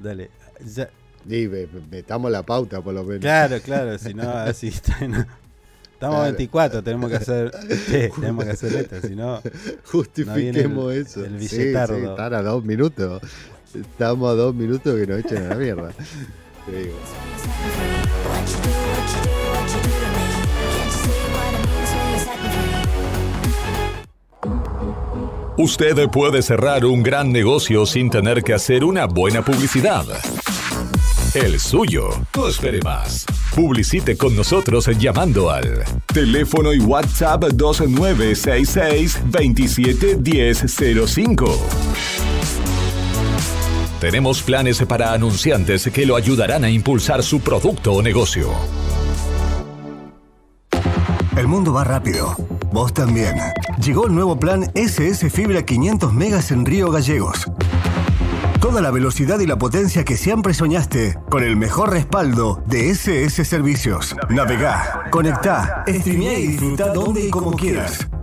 [0.00, 0.30] Dale.
[0.74, 0.90] Ya-
[1.26, 1.48] Y
[1.90, 3.20] metamos la pauta por lo menos.
[3.20, 5.18] Claro, claro, si no, así está, no.
[5.18, 6.22] Estamos Claro.
[6.32, 7.50] 24, tenemos que hacer.
[7.86, 9.40] sí, tenemos que hacer esto, si no.
[9.84, 11.24] Justifiquemos no viene el- eso.
[11.24, 13.20] El Sí, sí, están a dos minutos.
[13.74, 15.90] Estamos a dos minutos que nos echen a la mierda.
[16.66, 16.94] Te digo.
[25.56, 30.04] Usted puede cerrar un gran negocio sin tener que hacer una buena publicidad.
[31.40, 32.08] El suyo.
[32.34, 33.24] No espere más.
[33.54, 41.68] Publicite con nosotros llamando al teléfono y WhatsApp 2966 271005.
[44.00, 48.50] Tenemos planes para anunciantes que lo ayudarán a impulsar su producto o negocio.
[51.36, 52.34] El mundo va rápido.
[52.72, 53.36] Vos también.
[53.80, 57.46] Llegó el nuevo plan SS Fibra 500 megas en Río Gallegos.
[58.60, 63.44] Toda la velocidad y la potencia que siempre soñaste con el mejor respaldo de SS
[63.44, 64.16] Servicios.
[64.30, 68.08] Navegá, conectá, streamea y disfruta donde y como quieras.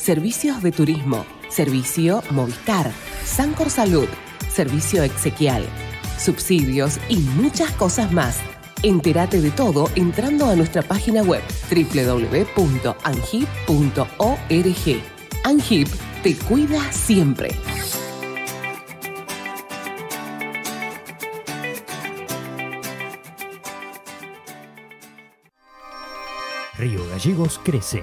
[0.00, 2.90] servicios de turismo, servicio Movistar,
[3.24, 4.08] Sancor Salud,
[4.48, 5.64] servicio exequial,
[6.18, 8.38] subsidios y muchas cosas más.
[8.82, 12.50] Entérate de todo entrando a nuestra página web www.angip.org.
[15.44, 15.88] Angip
[16.22, 17.50] te cuida siempre.
[26.78, 28.02] Río Gallegos crece.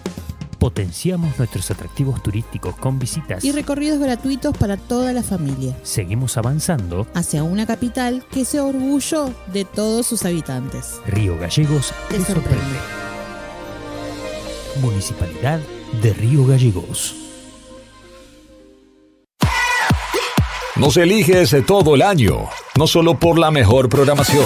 [0.61, 3.43] Potenciamos nuestros atractivos turísticos con visitas.
[3.43, 5.75] Y recorridos gratuitos para toda la familia.
[5.81, 7.07] Seguimos avanzando.
[7.15, 11.01] Hacia una capital que sea orgullo de todos sus habitantes.
[11.07, 12.59] Río Gallegos Te te sorprende.
[12.59, 12.79] sorprende.
[14.81, 15.59] Municipalidad
[16.03, 17.15] de Río Gallegos.
[20.75, 24.45] Nos eliges todo el año, no solo por la mejor programación,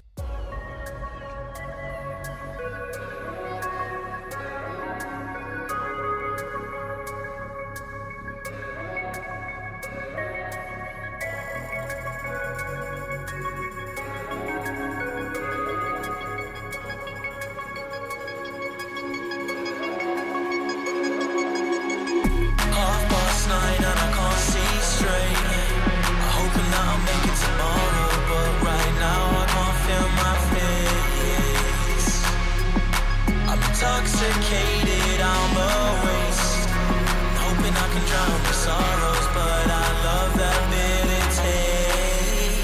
[38.65, 42.61] Sorrows, but I love that bitter taste.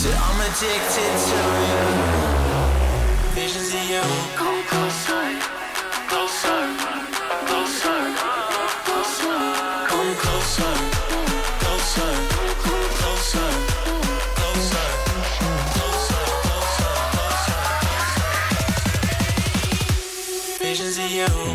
[0.00, 1.90] So I'm addicted to it.
[3.34, 4.04] Visions of you
[4.38, 5.26] come closer,
[6.10, 6.62] closer.
[7.50, 8.00] Closer,
[8.86, 9.40] closer,
[9.90, 10.74] come closer,
[11.62, 12.12] closer,
[12.62, 13.30] closer,
[14.44, 14.90] closer,
[15.74, 16.24] closer,
[17.14, 17.58] closer.
[20.62, 21.49] Visions of you.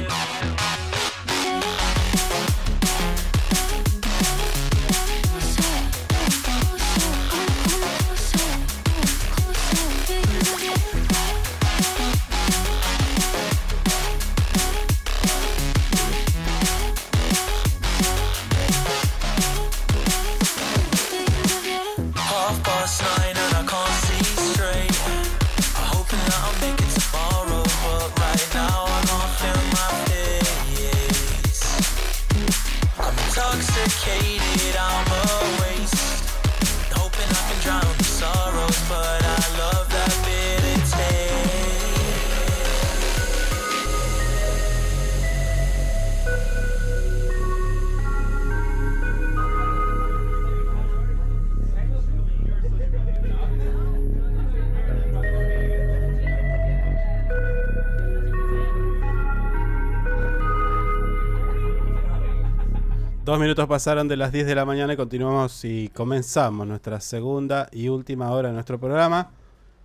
[63.36, 67.68] Dos minutos pasaron de las 10 de la mañana y continuamos y comenzamos nuestra segunda
[67.70, 69.30] y última hora de nuestro programa,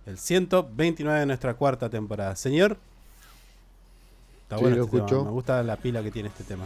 [0.05, 2.33] el 129 de nuestra cuarta temporada.
[2.37, 2.77] Señor,
[4.43, 6.63] está Sí, bueno lo este tema, me gusta la pila que tiene este tema.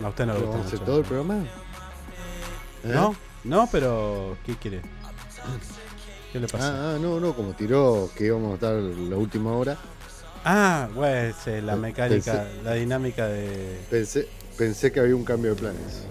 [0.00, 0.90] No, a usted no le ¿Lo gusta vamos a hacer mucho.
[0.90, 1.38] todo el programa?
[2.84, 2.92] ¿Eh?
[2.92, 4.82] No, no, pero ¿qué quiere?
[6.30, 6.74] ¿Qué le pasa?
[6.74, 9.78] Ah, ah, no, no, como tiró que íbamos a estar la última hora.
[10.50, 13.78] Ah, güey, sí, la mecánica, pensé- la dinámica de...
[13.90, 14.26] Pensé,
[14.56, 16.04] pensé que había un cambio de planes.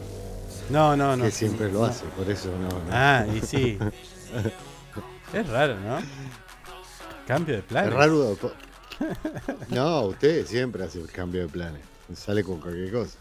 [0.70, 1.24] No, no, no.
[1.26, 2.68] Que siempre lo hace, por eso no.
[2.70, 2.82] no.
[2.92, 3.80] Ah, y sí.
[5.34, 5.98] Es raro, ¿no?
[7.26, 7.92] Cambio de planes.
[7.92, 8.38] Es raro.
[9.70, 11.82] No, usted siempre hace el cambio de planes.
[12.16, 13.18] Sale con cualquier cosa.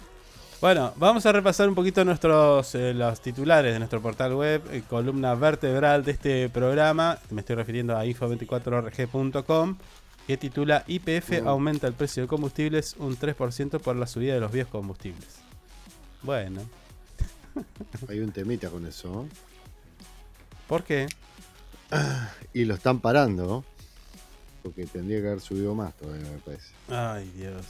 [0.61, 4.83] Bueno, vamos a repasar un poquito nuestros eh, los titulares de nuestro portal web, eh,
[4.89, 7.19] columna vertebral de este programa.
[7.31, 9.77] Me estoy refiriendo a info24rg.com,
[10.27, 11.49] que titula IPF Mm.
[11.49, 15.27] aumenta el precio de combustibles un 3% por la subida de los viejos combustibles.
[16.23, 16.63] Bueno,
[18.09, 19.27] Hay un temita con eso.
[20.69, 21.07] ¿por qué?
[22.53, 23.65] Y lo están parando.
[24.63, 26.67] Porque tendría que haber subido más todavía, me parece.
[26.89, 27.65] Ay, Dios.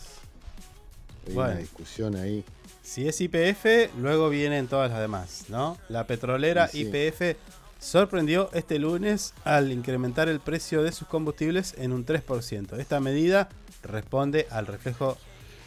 [1.27, 1.51] Hay Bueno.
[1.51, 2.43] una discusión ahí.
[2.83, 5.77] Si es IPF, luego vienen todas las demás, ¿no?
[5.91, 6.81] La petrolera sí.
[6.89, 7.37] IPF
[7.79, 12.79] sorprendió este lunes al incrementar el precio de sus combustibles en un 3%.
[12.79, 13.49] Esta medida
[13.83, 15.17] responde al reflejo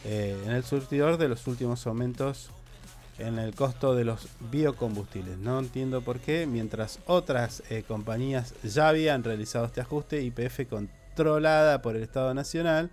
[0.05, 2.49] eh, en el surtidor de los últimos aumentos
[3.17, 5.37] en el costo de los biocombustibles.
[5.37, 11.81] No entiendo por qué, mientras otras eh, compañías ya habían realizado este ajuste, IPF controlada
[11.81, 12.91] por el Estado Nacional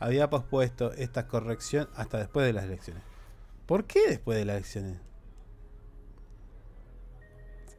[0.00, 3.02] había pospuesto esta corrección hasta después de las elecciones.
[3.66, 4.98] ¿Por qué después de las elecciones?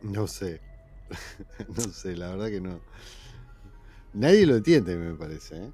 [0.02, 0.65] No sé.
[1.78, 2.80] no sé, la verdad que no.
[4.14, 5.56] Nadie lo entiende, me parece.
[5.58, 5.72] ¿eh?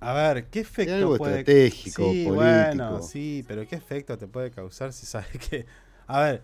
[0.00, 2.34] A ver, ¿qué efecto algo puede estratégico, Sí, político.
[2.36, 5.66] bueno, sí, pero ¿qué efecto te puede causar si sabes que
[6.06, 6.42] A ver,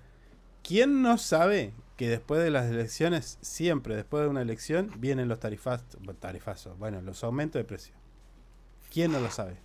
[0.62, 5.40] ¿quién no sabe que después de las elecciones, siempre después de una elección, vienen los
[5.40, 5.86] tarifazos,
[6.20, 7.94] tarifazos, bueno, los aumentos de precio?
[8.92, 9.57] ¿Quién no lo sabe?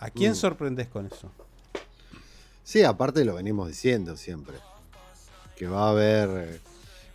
[0.00, 0.36] ¿A quién Mm.
[0.36, 1.30] sorprendes con eso?
[2.64, 4.56] Sí, aparte lo venimos diciendo siempre.
[5.56, 6.60] Que va a haber eh,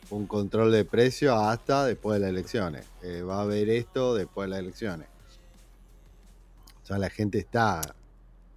[0.09, 2.85] un control de precio hasta después de las elecciones.
[3.01, 5.07] Eh, va a haber esto después de las elecciones.
[6.83, 7.81] O sea, la gente está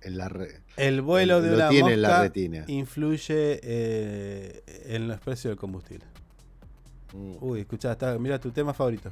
[0.03, 0.61] en la red.
[0.77, 2.65] El vuelo de una tiene en la mosca retina.
[2.67, 6.05] influye eh, en los precios del combustible.
[7.13, 7.37] Mm.
[7.41, 9.11] Uy, escuchá, está, mira tu tema favorito.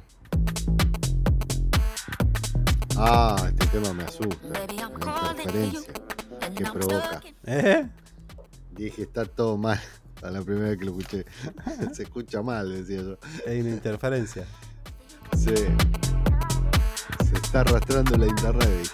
[2.95, 4.37] Ah, este tema me asusta.
[4.49, 5.93] La interferencia
[6.55, 7.21] que provoca.
[7.45, 7.87] ¿Eh?
[8.71, 9.79] Dije, está todo mal.
[10.21, 11.25] A la primera vez que lo escuché.
[11.93, 13.17] Se escucha mal, decía yo.
[13.47, 14.45] Hay una interferencia.
[15.37, 15.53] Sí.
[17.29, 18.69] Se está arrastrando la internet.
[18.69, 18.93] dije.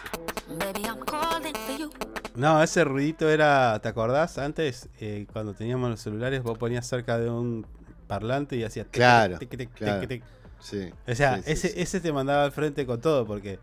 [2.35, 4.37] No, ese ruidito era, ¿te acordás?
[4.37, 7.65] Antes, eh, cuando teníamos los celulares, vos ponías cerca de un
[8.07, 8.83] parlante y hacía...
[8.85, 9.99] tic, Claro, tic, tic, tic, claro.
[10.01, 10.23] tic, tic.
[10.59, 10.89] Sí.
[11.07, 11.73] O sea, sí, ese, sí.
[11.79, 13.59] ese te mandaba al frente con todo, porque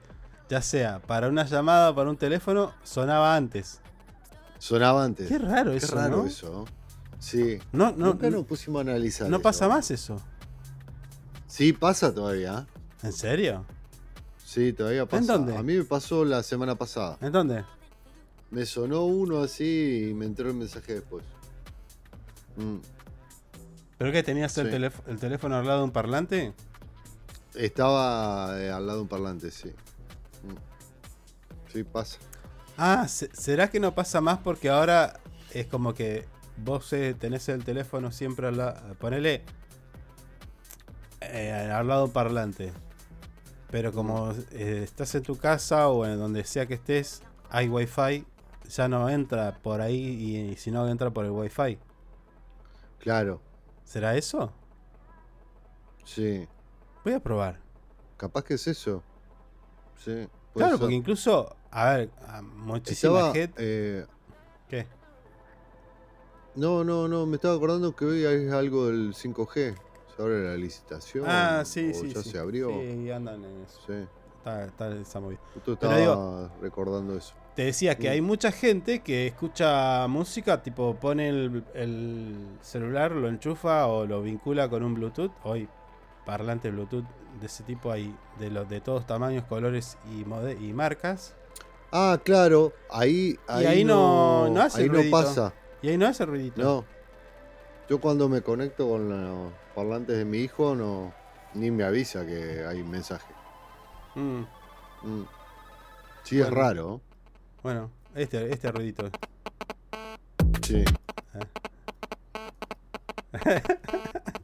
[0.49, 3.81] ya sea para una llamada o para un teléfono, sonaba antes.
[4.59, 5.29] Sonaba antes.
[5.29, 6.27] Qué raro Qué eso, raro ¿no?
[6.27, 6.65] eso.
[7.21, 7.61] Sí.
[7.73, 9.29] No, no, Nunca no- nos pusimos a analizar.
[9.31, 9.43] No eso.
[9.43, 10.21] pasa más eso.
[11.47, 12.67] Sí, pasa todavía.
[13.03, 13.65] ¿En serio?
[14.45, 15.35] Sí, todavía pasa.
[15.35, 15.57] dónde?
[15.57, 17.17] A mí me pasó la semana pasada.
[17.21, 17.65] ¿En dónde?
[18.51, 21.23] Me sonó uno así y me entró el mensaje después.
[22.57, 22.79] Mm.
[23.99, 24.23] ¿Pero qué?
[24.25, 24.77] ¿Tenías el, Sí.
[24.77, 26.53] teléf- el teléfono al lado de un parlante?
[27.55, 29.69] Estaba eh, al lado de un parlante, sí.
[29.69, 31.73] Mm.
[31.73, 32.19] Sí, pasa.
[32.77, 35.21] Ah, se- ¿será que no pasa más porque ahora
[35.53, 36.25] es como que
[36.65, 38.95] vos eh, tenés el teléfono siempre al lado...
[38.95, 39.43] Ponele
[41.21, 42.73] eh, al lado parlante.
[43.71, 48.27] Pero como eh, estás en tu casa o en donde sea que estés, hay wifi,
[48.69, 51.79] ya no entra por ahí y, si no entra por el wifi.
[52.99, 53.41] Claro,
[53.85, 54.53] ¿Será eso?
[56.05, 56.47] sí.
[57.05, 57.59] Voy a probar.
[58.17, 59.03] Capaz que es eso.
[60.05, 60.29] Sí.
[60.55, 60.81] Claro, ser.
[60.81, 63.55] porque incluso, a ver, a muchísima Estaba, gente...
[63.57, 64.07] eh,
[64.69, 64.87] ¿Qué?
[66.55, 69.75] No, no, no, me estaba acordando que hoy hay algo del 5G.
[70.17, 71.25] Se abre la licitación.
[71.29, 72.13] Ah, sí, o sí.
[72.13, 72.31] Ya sí.
[72.31, 72.69] se abrió.
[72.71, 73.81] Sí, andan en eso.
[73.87, 73.95] Sí.
[74.39, 75.39] Está, está esa movida.
[75.55, 77.35] Justo estaba digo, recordando eso.
[77.55, 83.29] te decía que hay mucha gente que escucha música, tipo pone el, el celular, lo
[83.29, 85.31] enchufa o lo vincula con un Bluetooth.
[85.45, 85.69] Hoy,
[86.25, 87.05] parlante Bluetooth
[87.39, 91.35] de ese tipo hay de los de todos tamaños, colores y, mode- y marcas.
[91.93, 95.53] Ah, claro, ahí, ahí, y ahí no, no hace ahí no pasa.
[95.83, 96.63] Y ahí no hace ruidito.
[96.63, 96.85] No.
[97.89, 101.13] Yo cuando me conecto con los parlantes de mi hijo, no
[101.55, 103.33] ni me avisa que hay mensaje.
[104.15, 104.43] Mm,
[105.03, 105.23] Mm.
[106.25, 107.01] Sí, es raro.
[107.63, 109.09] bueno, este, este ruidito.
[110.63, 110.85] Sí.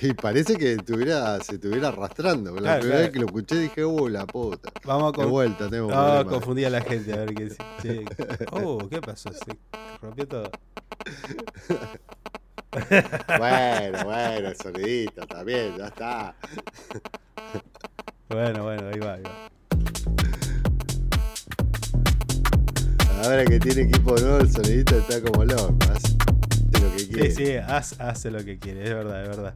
[0.00, 2.54] y parece que se estuviera arrastrando.
[2.54, 2.98] La Claro, primera claro.
[3.02, 4.70] vez que lo escuché dije, uh, la puta.
[4.84, 6.24] Vamos a De con- vuelta, tengo No, problemas.
[6.26, 7.56] confundí a la gente, a ver qué dice.
[7.82, 8.04] Che,
[8.52, 9.30] Oh, ¿qué pasó?
[9.32, 9.58] Se
[10.02, 10.50] rompió todo.
[13.38, 16.34] Bueno, bueno, sonidito, también, ya está.
[18.28, 19.48] Bueno, bueno, ahí va, ahí va.
[23.24, 25.74] Ahora que tiene equipo nuevo, el sonidito está como loco.
[26.76, 27.30] Hace lo que quiere.
[27.30, 29.54] Sí, sí, haz- hace lo que quiere, es verdad, es verdad.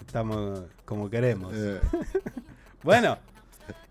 [0.00, 1.52] Estamos como queremos.
[1.54, 1.80] Eh,
[2.82, 3.18] Bueno,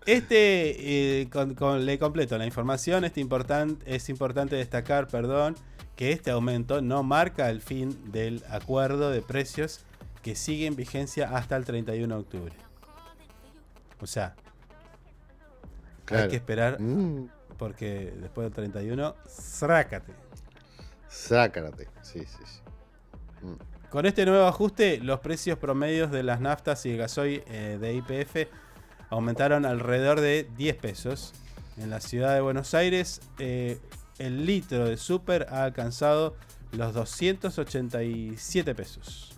[0.06, 3.04] este, eh, con- con- le completo la información.
[3.04, 5.56] Este importan- es importante destacar, perdón,
[5.94, 9.80] que este aumento no marca el fin del acuerdo de precios
[10.22, 12.52] que sigue en vigencia hasta el 31 de octubre.
[14.00, 16.30] O sea, hay Claro.
[16.30, 20.12] que esperar mm, porque después del 31, ¡zrácate!
[21.08, 21.88] Sácate.
[22.02, 23.46] Sí, sí, sí.
[23.46, 23.90] Mm.
[23.90, 27.94] Con este nuevo ajuste, los precios promedios de las naftas y el gasoil eh, de
[27.94, 28.50] IPF
[29.08, 31.32] aumentaron alrededor de 10 pesos.
[31.78, 33.78] En la ciudad de Buenos Aires, eh,
[34.18, 36.36] el litro de super ha alcanzado
[36.72, 39.34] los 287 pesos.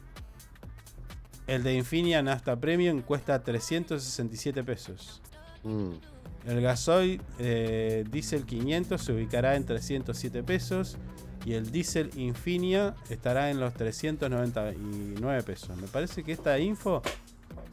[1.46, 5.22] El de Infinia Nafta Premium cuesta 367 pesos.
[5.62, 5.92] Mm.
[6.46, 10.96] El gasoil eh, Diesel 500 se ubicará en 307 pesos
[11.44, 15.76] y el Diesel Infinia estará en los 399 pesos.
[15.76, 17.02] Me parece que esta info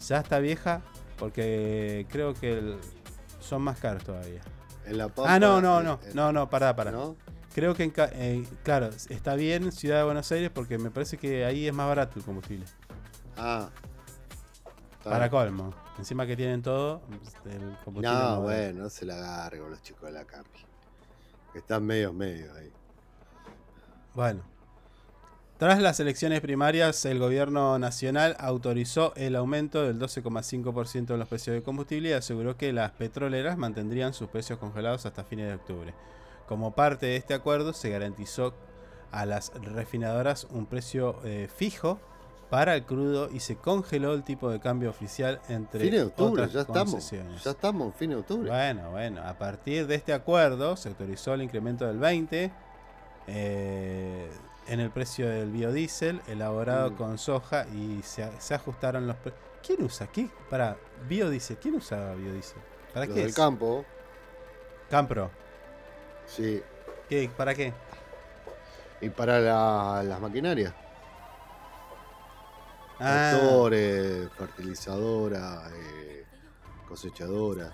[0.08, 0.82] ya está vieja
[1.18, 2.78] porque creo que el-
[3.40, 4.42] son más caros todavía.
[4.86, 6.92] En la Pampa, Ah, no, no, no, no, no, pará, pará.
[6.92, 7.16] ¿no?
[7.54, 11.44] Creo que, en eh, claro, está bien Ciudad de Buenos Aires porque me parece que
[11.44, 12.66] ahí es más barato el combustible.
[13.36, 13.70] Ah.
[15.04, 15.74] Para colmo.
[15.98, 17.02] Encima que tienen todo,
[17.46, 20.60] el combustible No, no- bueno, no se la agarre con los chicos de la Campi.
[21.54, 22.72] Que están medios medios ahí.
[24.18, 24.42] Bueno.
[25.60, 31.54] Tras las elecciones primarias, el gobierno nacional autorizó el aumento del 12,5% en los precios
[31.54, 35.94] de combustible y aseguró que las petroleras mantendrían sus precios congelados hasta fines de octubre.
[36.48, 38.56] Como parte de este acuerdo, se garantizó
[39.12, 42.00] a las refinadoras un precio eh, fijo
[42.50, 46.44] para el crudo y se congeló el tipo de cambio oficial entre Fin de octubre,
[46.44, 47.12] otras ya estamos.
[47.44, 48.50] Ya estamos en fin de octubre.
[48.50, 52.52] Bueno, bueno, a partir de este acuerdo se autorizó el incremento del 20
[53.28, 54.30] eh,
[54.68, 56.96] en el precio del biodiesel elaborado Mm.
[56.96, 59.34] con soja y se, se ajustaron los pre-
[59.66, 60.08] ¿Quién usa?
[60.08, 60.30] ¿Qué?
[60.50, 62.60] Para biodiesel, ¿quién usa biodiesel?
[62.94, 63.22] ¿Para Los qué?
[63.22, 63.36] del es?
[63.36, 63.86] campo,
[64.90, 65.30] Campro.
[66.26, 66.62] sí.
[67.10, 67.30] ¿Qué?
[67.36, 67.74] ¿Para qué?
[69.02, 70.74] Y para la- las maquinarias.
[73.00, 73.32] Ah.
[73.32, 76.26] Tractores, fertilizadoras, eh,
[76.88, 77.72] cosechadoras.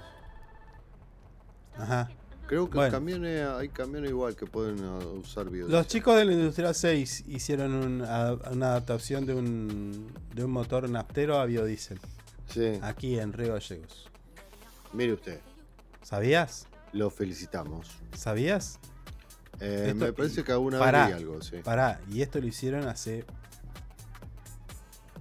[1.77, 2.09] Ajá.
[2.47, 2.91] Creo que Bueno.
[2.91, 5.71] camiones, hay camiones igual que pueden uh, usar biodiesel.
[5.77, 10.51] Los chicos de la Industrial 6 hicieron un- a- una adaptación de un, de un
[10.51, 11.99] motor naftero a biodiesel.
[12.47, 12.79] Sí.
[12.81, 14.09] Aquí en Río Gallegos.
[14.91, 15.39] Mire usted,
[16.03, 16.67] ¿Sabías?
[16.91, 17.89] lo felicitamos.
[18.15, 18.77] ¿Sabías?
[19.59, 21.57] Eh, Esto- me parece que alguna Pará, vez vi algo, sí.
[21.63, 23.25] Pará, y esto lo hicieron hace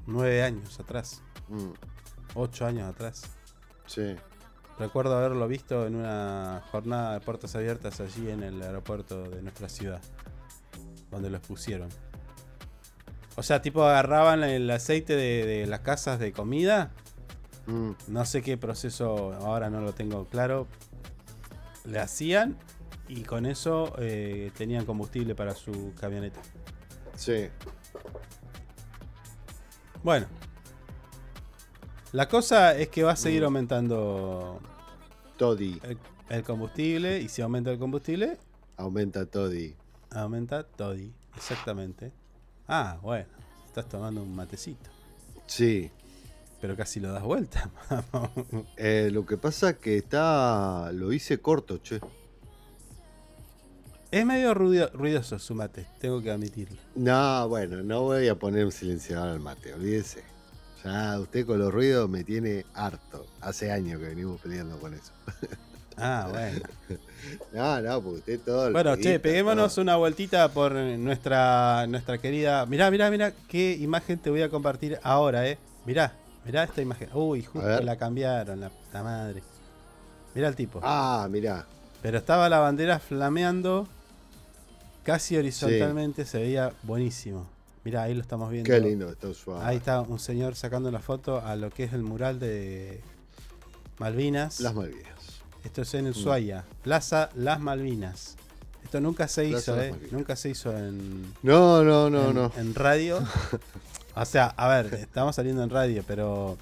[0.06, 1.22] nueve años atrás.
[1.48, 1.70] Mm,
[2.34, 3.22] Ocho años atrás.
[3.86, 4.16] sí.
[4.82, 9.68] Recuerdo haberlo visto en una jornada de puertas abiertas allí en el aeropuerto de nuestra
[9.68, 10.00] ciudad.
[11.08, 11.88] Donde lo expusieron.
[13.36, 16.90] O sea, tipo agarraban el aceite de, de las casas de comida.
[17.66, 20.66] Mm, No sé qué proceso, ahora no lo tengo claro.
[21.84, 22.56] Le hacían
[23.06, 26.40] y con eso eh, tenían combustible para su camioneta.
[27.14, 27.48] sí.
[30.02, 30.26] Bueno.
[32.10, 33.44] La cosa es que va a seguir Mm.
[33.46, 34.60] aumentando
[35.36, 35.80] Toddy.
[35.82, 35.98] el,
[36.28, 38.38] el combustible y si aumenta el combustible,
[38.76, 39.74] Aumenta Toddy.
[40.10, 41.12] aumenta Toddy.
[41.36, 42.12] Exactamente.
[42.68, 43.26] Ah, bueno.
[43.66, 44.90] Estás tomando un matecito.
[45.46, 45.90] Sí.
[46.60, 47.70] Pero casi lo das vuelta.
[48.76, 50.90] Eh, lo que pasa es que está.
[50.92, 52.00] Lo hice corto, che.
[54.10, 56.76] es medio ruido- ruidoso su mate, tengo que admitirlo.
[56.94, 60.22] No, bueno, no voy a poner un silenciador al mate, olvídese.
[60.84, 63.26] Ya usted con los ruidos me tiene harto.
[63.40, 65.12] Hace años que venimos peleando con eso.
[65.96, 66.60] Ah, bueno.
[67.52, 68.66] No, no, porque usted todo.
[68.66, 69.82] el Bueno, che, peguémonos todo.
[69.82, 72.66] una vueltita por nuestra nuestra querida.
[72.66, 75.56] Mirá, mirá, mirá qué imagen te voy a compartir ahora, eh.
[75.86, 76.12] Mirá,
[76.44, 77.10] mirá esta imagen.
[77.14, 79.42] Uy, justo la cambiaron, la puta madre.
[80.34, 80.80] Mirá el tipo.
[80.82, 81.64] Ah, mirá.
[82.02, 83.86] Pero estaba la bandera flameando
[85.04, 87.46] casi horizontalmente, se veía buenísimo.
[87.84, 88.70] Mirá, ahí lo estamos viendo.
[88.70, 89.66] Qué lindo está Ushuaia.
[89.66, 93.00] Ahí está un señor sacando la foto a lo que es el mural de
[93.98, 94.60] Malvinas.
[94.60, 95.08] Las Malvinas.
[95.64, 96.10] Esto es en Mm.
[96.10, 98.36] Ushuaia, Plaza Las Malvinas.
[98.84, 99.94] Esto nunca se Plaza hizo, ¿eh?
[100.10, 102.52] Nunca se hizo en, No, no, no, en, no.
[102.56, 103.18] en radio.
[104.16, 106.58] o sea, a ver, estamos saliendo en radio, pero.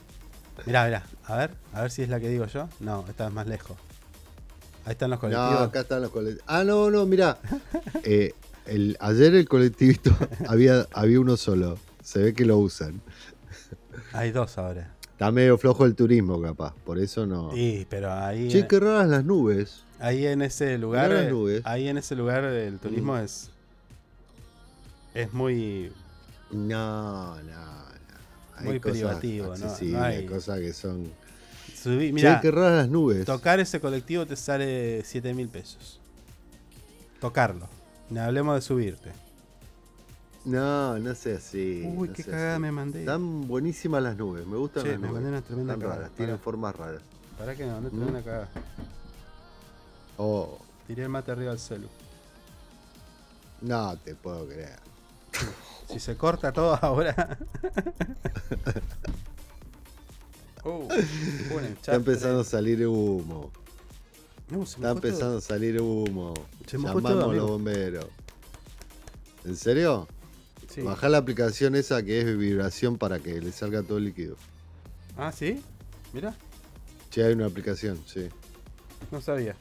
[0.67, 2.69] Mirá, mirá, a ver, a ver si es la que digo yo.
[2.81, 3.77] No, esta es más lejos.
[4.85, 5.61] Ahí están los No, colectivos.
[5.69, 6.45] acá están los colectivos.
[6.47, 7.39] Ah, no, no, mirá.
[8.05, 8.35] Eh,
[8.67, 10.17] el, ayer el colectivito
[10.49, 11.79] había, había uno solo.
[12.03, 13.01] Se ve que lo usan.
[14.13, 14.95] Hay dos ahora.
[15.13, 16.75] Está medio flojo el turismo, capaz.
[16.85, 17.53] Por eso no.
[17.53, 18.49] Sí, pero ahí.
[18.49, 19.83] Che, qué raras las nubes.
[19.99, 21.63] Ahí en ese lugar, Mirá las eh, nubes.
[21.67, 23.19] ahí en ese lugar el turismo Mm.
[23.25, 23.51] es
[25.13, 25.93] es muy
[26.51, 27.81] No, no, no.
[28.57, 29.67] Hay Muy cosas privativo, ¿no?
[29.91, 31.11] No hay- cosas que son.
[31.75, 33.25] subí, Che, mira, qué raras las nubes.
[33.27, 36.01] tocar ese colectivo te sale 7 mil pesos.
[37.21, 37.69] Tocarlo.
[38.11, 39.13] No hablemos de subirte.
[40.45, 41.83] No, no sé así.
[41.95, 42.63] Uy, no qué cagada así.
[42.63, 43.01] me mandé.
[43.01, 44.47] Están buenísimas las nubes.
[44.47, 45.23] Me gustan Che, las me nubes.
[45.23, 47.03] mandé una tremenda Están raras, tienen formas raras.
[47.39, 47.81] ¿Para qué no?
[47.81, 48.13] No te ¿Mm?
[48.25, 48.49] cagada.
[50.17, 51.89] Oh, Tiré el mate arriba del celu.
[53.61, 54.79] no te puedo creer.
[55.89, 57.15] Si se corta todo ahora.
[60.65, 60.89] uh,
[61.63, 63.51] Está empezando a salir humo.
[64.51, 64.93] No, me Está todo.
[64.93, 66.35] empezando a salir humo.
[66.71, 68.07] Se mojó todo, los bomberos.
[69.45, 70.07] ¿En serio?
[70.69, 70.83] Sí.
[70.83, 74.37] Bajá la aplicación esa que es vibración para que le salga todo el líquido.
[75.17, 75.61] Ah, ¿sí?
[76.13, 76.33] Mira,
[77.11, 78.29] Che, hay una aplicación, sí.
[79.11, 79.57] no sabía.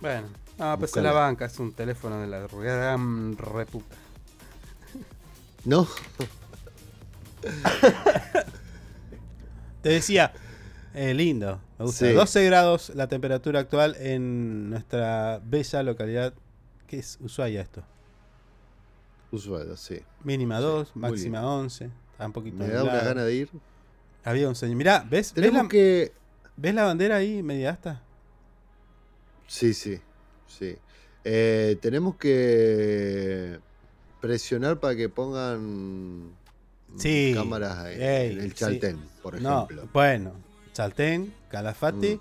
[0.00, 1.12] Bueno, ah, pues Buscala.
[1.12, 3.96] la banca, es un teléfono de la gran reputa.
[5.66, 5.82] ¿No?
[9.82, 10.32] Te decía,
[10.94, 12.06] eh, lindo, me gusta.
[12.06, 12.12] Sí.
[12.12, 16.34] 12 grados la temperatura actual en nuestra bella localidad.
[16.86, 17.82] ¿Qué es Ushuaia esto?
[19.30, 20.00] Usuario, sí.
[20.24, 21.90] Mínima 2, muy máxima 11.
[22.12, 23.50] Está un poquito Me da una gana de ir.
[24.24, 24.76] Había un señor.
[24.76, 25.10] Mirá, ¿ves?
[25.10, 26.12] ¿Ves Tenemos la, que.
[26.56, 28.02] ¿Ves la bandera ahí media asta?
[29.46, 30.00] Sí, sí,
[30.46, 30.76] sí.
[31.24, 33.58] Eh, tenemos que
[34.20, 36.32] presionar para que pongan
[36.96, 37.32] Sí.
[37.34, 38.56] cámaras en, Ey, en el sí.
[38.56, 39.88] Chaltén, por No, ejemplo.
[39.92, 40.32] bueno,
[40.82, 42.20] Chaltén, Calafate,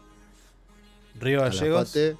[1.19, 2.17] Río Gallegos, Calafate,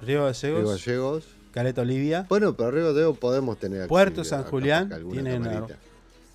[0.00, 1.24] Río Gallegos, Río Gallegos.
[1.52, 5.44] Caleta Olivia, Bueno, pero Río Gallegos podemos tener Puerto San Julián, tienen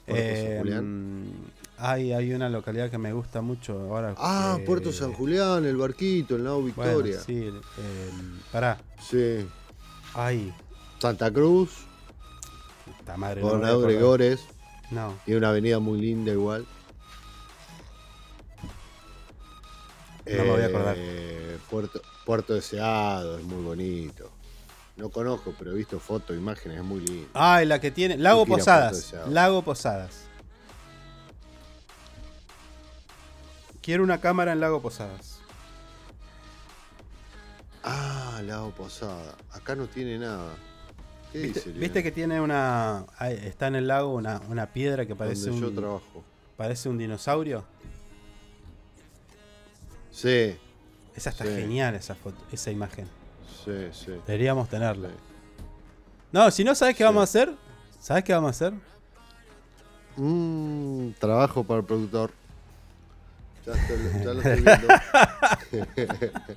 [0.06, 1.24] eh, Julián.
[1.80, 4.14] hay, hay una localidad que me gusta mucho ahora.
[4.20, 7.20] Ah, eh, Puerto San Julián, el barquito, el Nao bueno, Victoria.
[7.20, 7.62] sí, el-
[8.52, 8.78] pará,
[9.10, 9.48] sí.
[10.14, 10.54] ahí,
[11.00, 11.72] Santa Cruz,
[13.00, 13.42] esta madre.
[13.42, 13.90] Gobernador.
[13.92, 14.42] Gregores.
[14.92, 16.64] No, Tiene una avenida muy linda igual.
[20.26, 20.96] No me voy a acordar.
[20.98, 24.30] Eh, Puerto, Puerto Deseado, es muy bonito.
[24.98, 27.28] No conozco, pero he visto fotos, imágenes, es muy lindo.
[27.34, 28.18] Ah, y la que tiene.
[28.18, 29.14] Lago Posadas.
[29.28, 30.26] Lago Posadas.
[33.82, 35.40] Quiero una cámara en Lago Posadas.
[37.84, 39.36] Ah, Lago Posada.
[39.52, 40.54] Acá no tiene nada.
[41.32, 41.80] ¿Qué ¿Viste, dice?
[41.80, 43.06] viste que tiene una.
[43.22, 45.76] está en el lago una, una piedra que parece Donde yo un.
[45.76, 46.24] trabajo.
[46.58, 47.64] Parece un dinosaurio.
[50.12, 50.58] Sí,
[51.16, 51.52] Esa está Sí.
[51.56, 53.06] genial, esa foto, esa imagen.
[53.66, 54.12] sí, sí.
[54.28, 55.10] Deberíamos tenerla.
[55.10, 55.16] Sí.
[56.32, 57.06] No, si no sabes qué Sí.
[57.06, 57.54] vamos a hacer.
[58.00, 58.74] ¿Sabes qué vamos a hacer?
[60.18, 62.32] Mm, trabajo para el productor.
[63.66, 64.88] Ya, estoy- ya lo estoy viendo.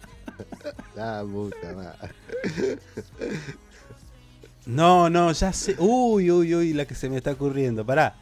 [0.97, 2.79] La puta madre.
[4.67, 5.77] No, no, ya sé.
[5.79, 7.85] Uy, uy, uy, la que se me está ocurriendo.
[7.85, 8.15] Pará.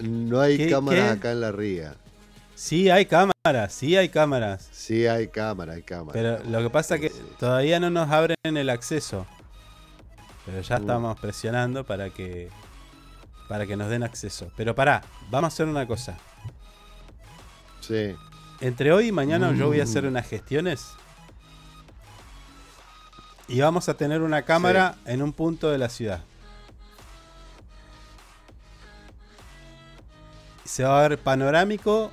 [0.00, 1.94] No hay ¿Qué- cámaras acá en la ría.
[2.60, 4.68] Sí, hay cámaras, sí hay cámaras.
[4.72, 6.12] Sí hay cámara, hay cámara.
[6.12, 9.26] Pero lo que pasa es que todavía no nos abren el acceso.
[10.44, 10.80] Pero ya Mm.
[10.80, 12.50] estamos presionando para que
[13.48, 14.50] para que nos den acceso.
[14.56, 16.18] Pero pará, vamos a hacer una cosa.
[17.80, 18.16] Sí.
[18.60, 20.08] Entre hoy y mañana yo voy a hacer Mm.
[20.08, 20.88] unas gestiones.
[23.46, 26.22] Y vamos a tener una cámara en un punto de la ciudad.
[30.64, 32.10] Se va a ver panorámico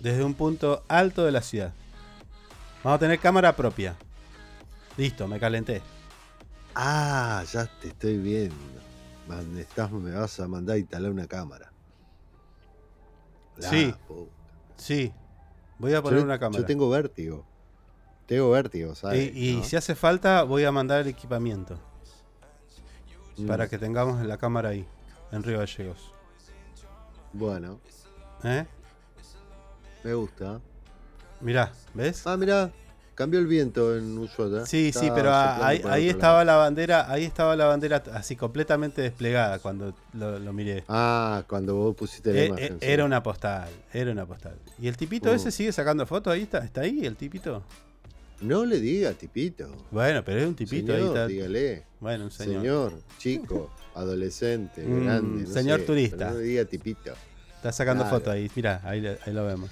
[0.00, 1.72] desde un punto alto de la ciudad.
[2.82, 3.96] Vamos a tener cámara propia.
[4.96, 5.82] Listo, me calenté.
[6.74, 8.54] Ah, ya te estoy viendo.
[9.28, 11.70] Man, estás- me vas a mandar a instalar una cámara.
[13.56, 13.94] La Sí.
[14.08, 14.30] puta.
[14.76, 15.12] Sí,
[15.78, 16.60] voy a poner Yo- una cámara.
[16.60, 17.44] Yo tengo vértigo.
[18.26, 19.34] Tengo vértigo, ¿sabes?
[19.34, 19.64] y y ¿no?
[19.64, 21.78] si hace falta, voy a mandar el equipamiento.
[23.36, 24.86] Mm, Para que tengamos la cámara ahí,
[25.32, 26.14] en Río Gallegos.
[27.32, 27.80] Bueno,
[28.44, 28.66] ¿Eh?
[30.04, 30.60] Me gusta.
[31.40, 32.26] Mirá, ¿ves?
[32.26, 32.70] Ah, mirá,
[33.14, 34.66] cambió el viento en Ushuaia.
[34.66, 36.58] Sí, Está sí, pero ah, ahí, ahí estaba lado.
[36.58, 40.84] la bandera, ahí estaba la bandera así completamente desplegada cuando lo, lo miré.
[40.88, 42.64] Ah, cuando vos pusiste la Eh, imagen.
[42.74, 42.86] eh, sí.
[42.86, 44.56] era una postal, era una postal.
[44.78, 45.34] ¿Y el tipito Mm.
[45.36, 46.32] ese sigue sacando fotos?
[46.32, 47.62] Ahí está, está ahí el tipito.
[48.42, 49.68] No le diga, tipito.
[49.90, 51.26] Bueno, pero es un tipito Señor, ahí está.
[51.26, 51.84] dígale.
[52.00, 52.60] Bueno, un señor.
[52.62, 55.42] Señor, chico, adolescente, Mm, grande.
[55.44, 56.30] no señor sé, turista.
[56.30, 57.12] no le diga tipito.
[57.56, 58.16] Está sacando Claro.
[58.18, 59.70] fotos ahí, mira, ahí, ahí lo vemos.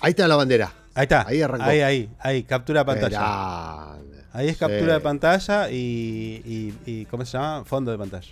[0.00, 0.72] Ahí está la bandera.
[0.94, 1.26] Ahí está.
[1.26, 1.64] Ahí arrancó.
[1.64, 3.18] Ahí, ahí, ahí, captura de pantalla.
[3.18, 4.24] Grande.
[4.32, 4.60] Ahí es Sí.
[4.60, 7.64] captura de pantalla y, y, y- ¿cómo se llama?
[7.64, 8.28] Fondo de pantalla.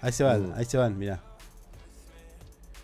[0.00, 0.54] Ahí se van, Mm.
[0.56, 1.20] ahí se van, mirá.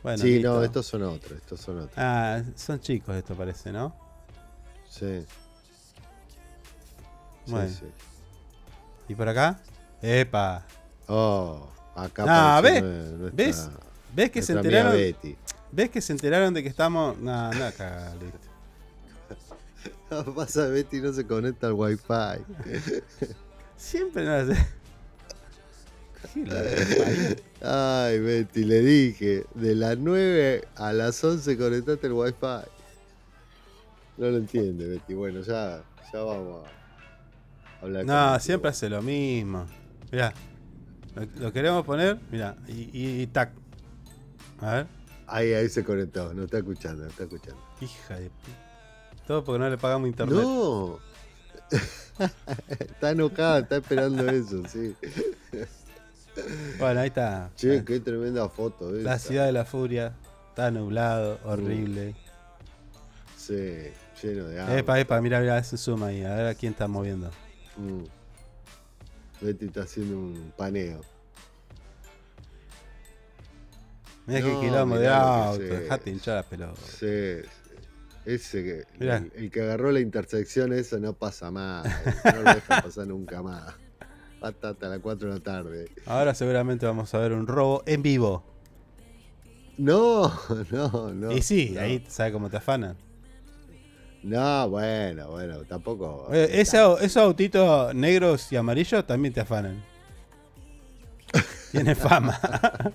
[0.02, 0.54] Bueno, sí, listo.
[0.54, 1.92] no, estos son otros, estos son otros.
[1.96, 3.94] Ah, son chicos esto parece, ¿no?
[4.88, 5.24] Sí.
[7.46, 7.68] Bueno.
[7.68, 7.84] sí.
[9.08, 9.58] ¿Y por acá?
[10.02, 10.64] ¡Epa!
[11.08, 13.34] Oh, acá Ah, apareció ¿ves?
[13.34, 13.68] ¿Ves?
[14.14, 14.92] ¿Ves que se enteraron?
[14.92, 15.36] Betty.
[15.72, 17.18] ¿Ves que se enteraron de que estamos.?
[17.18, 18.38] No, no, acá, listo.
[20.34, 22.02] Pasa Betty no se conecta al wifi.
[23.76, 24.56] Siempre no hace.
[27.62, 32.36] Ay, Betty, le dije, de las 9 a las 11 conectate el wifi.
[34.16, 35.14] No lo entiende, Betty.
[35.14, 35.82] Bueno, ya,
[36.12, 36.66] ya vamos
[37.80, 39.66] a hablar No, siempre hace lo mismo.
[40.10, 40.32] Mirá.
[41.14, 43.50] Lo, lo queremos poner, mirá, y, y- y tac.
[44.60, 44.86] A ver.
[45.28, 47.60] Ahí, ahí se conectó, no está escuchando, no está escuchando.
[47.80, 48.30] Hija de.
[49.26, 50.38] Todo porque no le pagamos internet.
[50.38, 50.98] No.
[52.78, 54.96] está enojada, está esperando eso, sí.
[56.78, 57.50] Bueno, ahí está.
[57.56, 58.90] Che, qué tremenda foto.
[58.90, 59.28] La esa.
[59.28, 60.14] ciudad de la furia.
[60.48, 62.16] Está nublado, horrible.
[63.36, 63.92] Sí,
[64.22, 64.78] lleno de agua.
[64.78, 66.22] Epa, epa, mira, mira, ese zoom ahí.
[66.24, 67.30] A ver a quién está moviendo.
[67.76, 68.04] Mm.
[69.40, 71.00] Betty está haciendo un paneo.
[74.28, 75.58] Mira qué No, quilombo de mirá auto.
[75.58, 75.64] que.
[75.64, 76.80] Dejate hinchar la pelota.
[76.98, 77.06] Sí.
[78.24, 79.16] Ese que, Mirá.
[79.16, 81.86] el, el que agarró la intersección, eso no pasa más.
[82.24, 83.74] No lo deja pasar nunca más.
[84.42, 85.88] Hasta, hasta las 4 de la tarde.
[86.06, 88.44] Ahora seguramente vamos a ver un robo en vivo.
[89.78, 90.30] No,
[90.70, 91.32] no, no.
[91.32, 91.80] y sí, no.
[91.80, 92.96] ahí sabes cómo te afanan.
[94.22, 96.28] No, bueno, bueno, tampoco.
[96.32, 99.82] Ese au- esos autitos negros y amarillos también te afanan.
[101.72, 102.38] Tiene fama.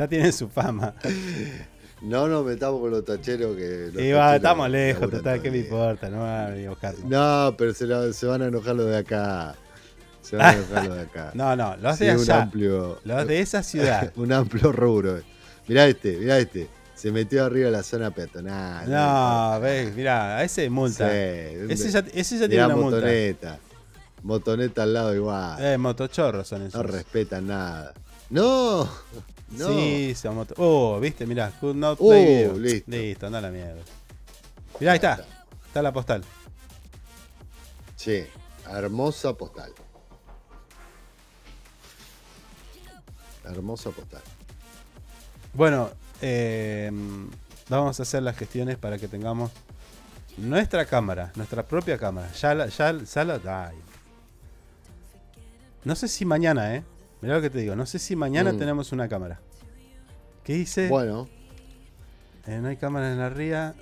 [0.00, 0.94] ya tienen su fama.
[2.02, 3.90] No nos metamos con los tacheros que.
[3.92, 6.08] los Y va, tacheros estamos lejos, total, ¿qué me importa?
[6.08, 7.04] No va a venir a buscarnos.
[7.04, 9.54] No, pero se, la- se van a enojar los de acá.
[10.22, 11.30] Se van a enojar los de acá.
[11.34, 12.42] No, no, los Sí, de un allá.
[12.42, 13.00] amplio.
[13.04, 14.12] Los de esa ciudad.
[14.16, 15.20] un amplio rubro.
[15.68, 16.68] Mirá este, mirá este.
[16.94, 18.90] Se metió arriba de la zona peatonal.
[18.90, 21.06] No, ves, mirá, a ese multa.
[21.10, 21.14] Sí,
[21.68, 22.96] ese ya, ese ya tiene una multa.
[22.96, 23.58] motoneta.
[24.22, 25.62] Motoneta al lado igual.
[25.64, 26.74] Eh, motochorros son esos.
[26.82, 27.92] No respetan nada.
[28.30, 28.86] No,
[29.50, 29.68] no.
[29.68, 30.28] Sí, se.
[30.56, 31.50] Oh, viste, mirá.
[31.60, 32.58] Could not Oh, play video.
[32.58, 32.90] listo.
[32.90, 33.82] Listo, anda la mierda.
[34.78, 35.24] Mirá, ahí está.
[35.66, 36.22] Está la postal.
[37.96, 38.24] Sí,
[38.68, 39.72] hermosa postal.
[43.44, 44.22] Hermosa postal.
[45.54, 45.90] Bueno,
[46.22, 46.90] eh,
[47.68, 49.50] vamos a hacer las gestiones para que tengamos
[50.36, 52.30] nuestra cámara, nuestra propia cámara.
[52.32, 53.76] Ya la, ya, ya la- ay.
[55.84, 56.84] No sé si mañana, eh.
[57.22, 57.76] Mirá lo que te digo.
[57.76, 58.58] No sé si mañana Mm.
[58.58, 59.40] tenemos una cámara.
[60.44, 60.88] ¿Qué dice?
[60.88, 61.28] Bueno,
[62.46, 63.74] Eh, no hay cámara en la ría.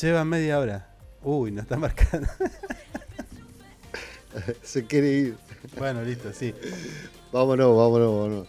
[0.00, 0.94] Lleva media hora.
[1.22, 2.28] Uy, no está marcando.
[4.62, 5.36] se quiere ir.
[5.76, 6.54] bueno, listo, sí.
[7.32, 8.48] Vámonos, vámonos, vámonos.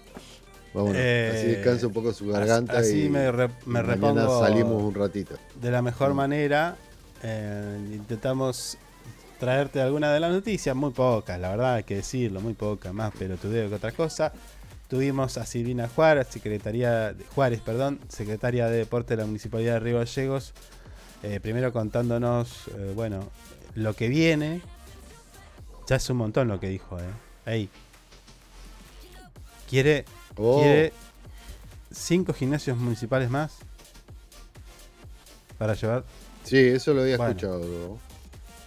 [0.74, 0.96] Vámonos.
[0.98, 2.78] Eh, así descansa un poco su garganta.
[2.78, 5.36] así y, me re- me mañana repongo- salimos un ratito.
[5.60, 6.18] de la mejor Mm.
[6.18, 6.76] manera.
[7.24, 8.80] eh, intentamos
[9.42, 13.12] traerte alguna de las noticias, muy pocas, la verdad hay que decirlo, muy pocas, más
[13.12, 14.32] pelotudeo que otra cosa.
[14.88, 19.98] Tuvimos a Silvina Juárez, secretaría Juárez, perdón, secretaria de Deporte de la Municipalidad de Río
[19.98, 20.54] Gallegos,
[21.24, 23.32] eh, primero contándonos, eh, bueno,
[23.74, 24.62] lo que viene.
[25.90, 27.04] Ya es un montón lo que dijo, eh.
[27.48, 27.68] Ahí.
[29.68, 30.06] Quiere,
[30.38, 30.60] Oh.
[30.62, 30.94] quiere
[31.92, 33.58] cinco gimnasios municipales más
[35.58, 36.04] para llevar
[36.44, 37.32] Sí, eso lo había Bueno.
[37.32, 37.98] escuchado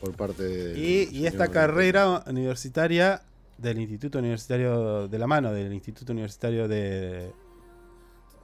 [0.04, 0.78] por parte de.
[0.78, 3.22] Y, y esta carrera universitaria
[3.58, 7.30] del Instituto Universitario de la mano, del Instituto Universitario de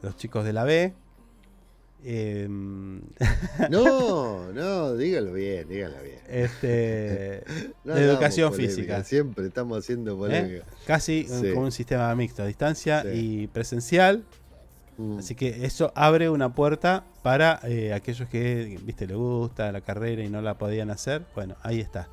[0.03, 0.95] los chicos de la B.
[2.05, 3.01] em,
[3.71, 6.19] No, no, dígalo bien, dígalo bien.
[6.29, 7.45] este,
[7.85, 9.05] No de educación polémica, física.
[9.05, 10.17] Siempre estamos haciendo ¿eh?
[10.17, 10.65] polémica.
[10.87, 11.53] Casi Sí.
[11.53, 13.09] con un sistema mixto, a distancia Sí.
[13.43, 14.25] y presencial.
[15.01, 15.19] Mm.
[15.19, 20.23] Así que eso abre una puerta para eh, aquellos que, viste, le gusta la carrera
[20.23, 21.25] y no la podían hacer.
[21.35, 22.09] Bueno, ahí está.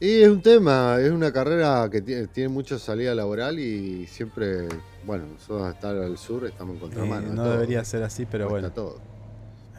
[0.00, 4.68] Y es un tema, es una carrera que tiene, mucha salida laboral y siempre,
[5.06, 7.28] bueno, nosotros estar al sur estamos en Eh, contramano.
[7.32, 7.52] no todo.
[7.52, 8.74] debería ser así, pero Cuesta bueno.
[8.90, 9.00] todo.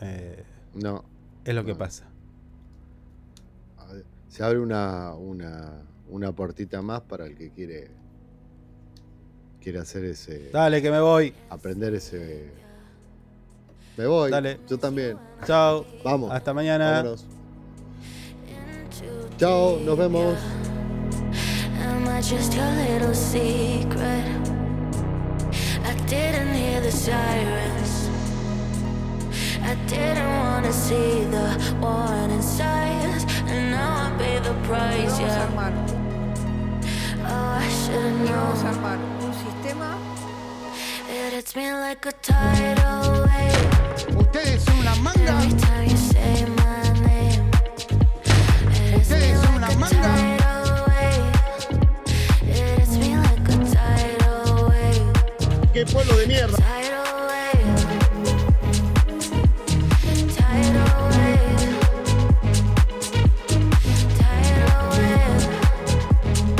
[0.01, 0.43] eh,
[0.73, 1.03] No.
[1.45, 1.77] es lo que no.
[1.77, 2.05] pasa.
[4.29, 5.73] Se abre una, una,
[6.09, 7.89] una puertita más para el que quiere
[9.67, 11.33] quiere hacer ese Dale, que me voy.
[11.49, 12.49] aprender ese
[13.97, 14.61] me voy Dale.
[14.69, 15.85] yo también Chao.
[16.05, 16.89] vamos Hasta mañana.
[16.91, 17.25] vámonos.
[19.37, 20.37] chao nos vemos
[21.83, 24.23] Am I just your little secret?
[25.83, 28.09] I didn't hear the sirens.
[29.63, 33.25] I didn't wanna see the warning signs.
[33.47, 35.49] And now I pay the price, yeah.
[37.25, 39.16] Oh, I should've known.
[44.17, 45.35] Ustedes son una manga.
[48.95, 50.37] Ustedes son like una a manga.
[55.81, 56.25] el pueblo de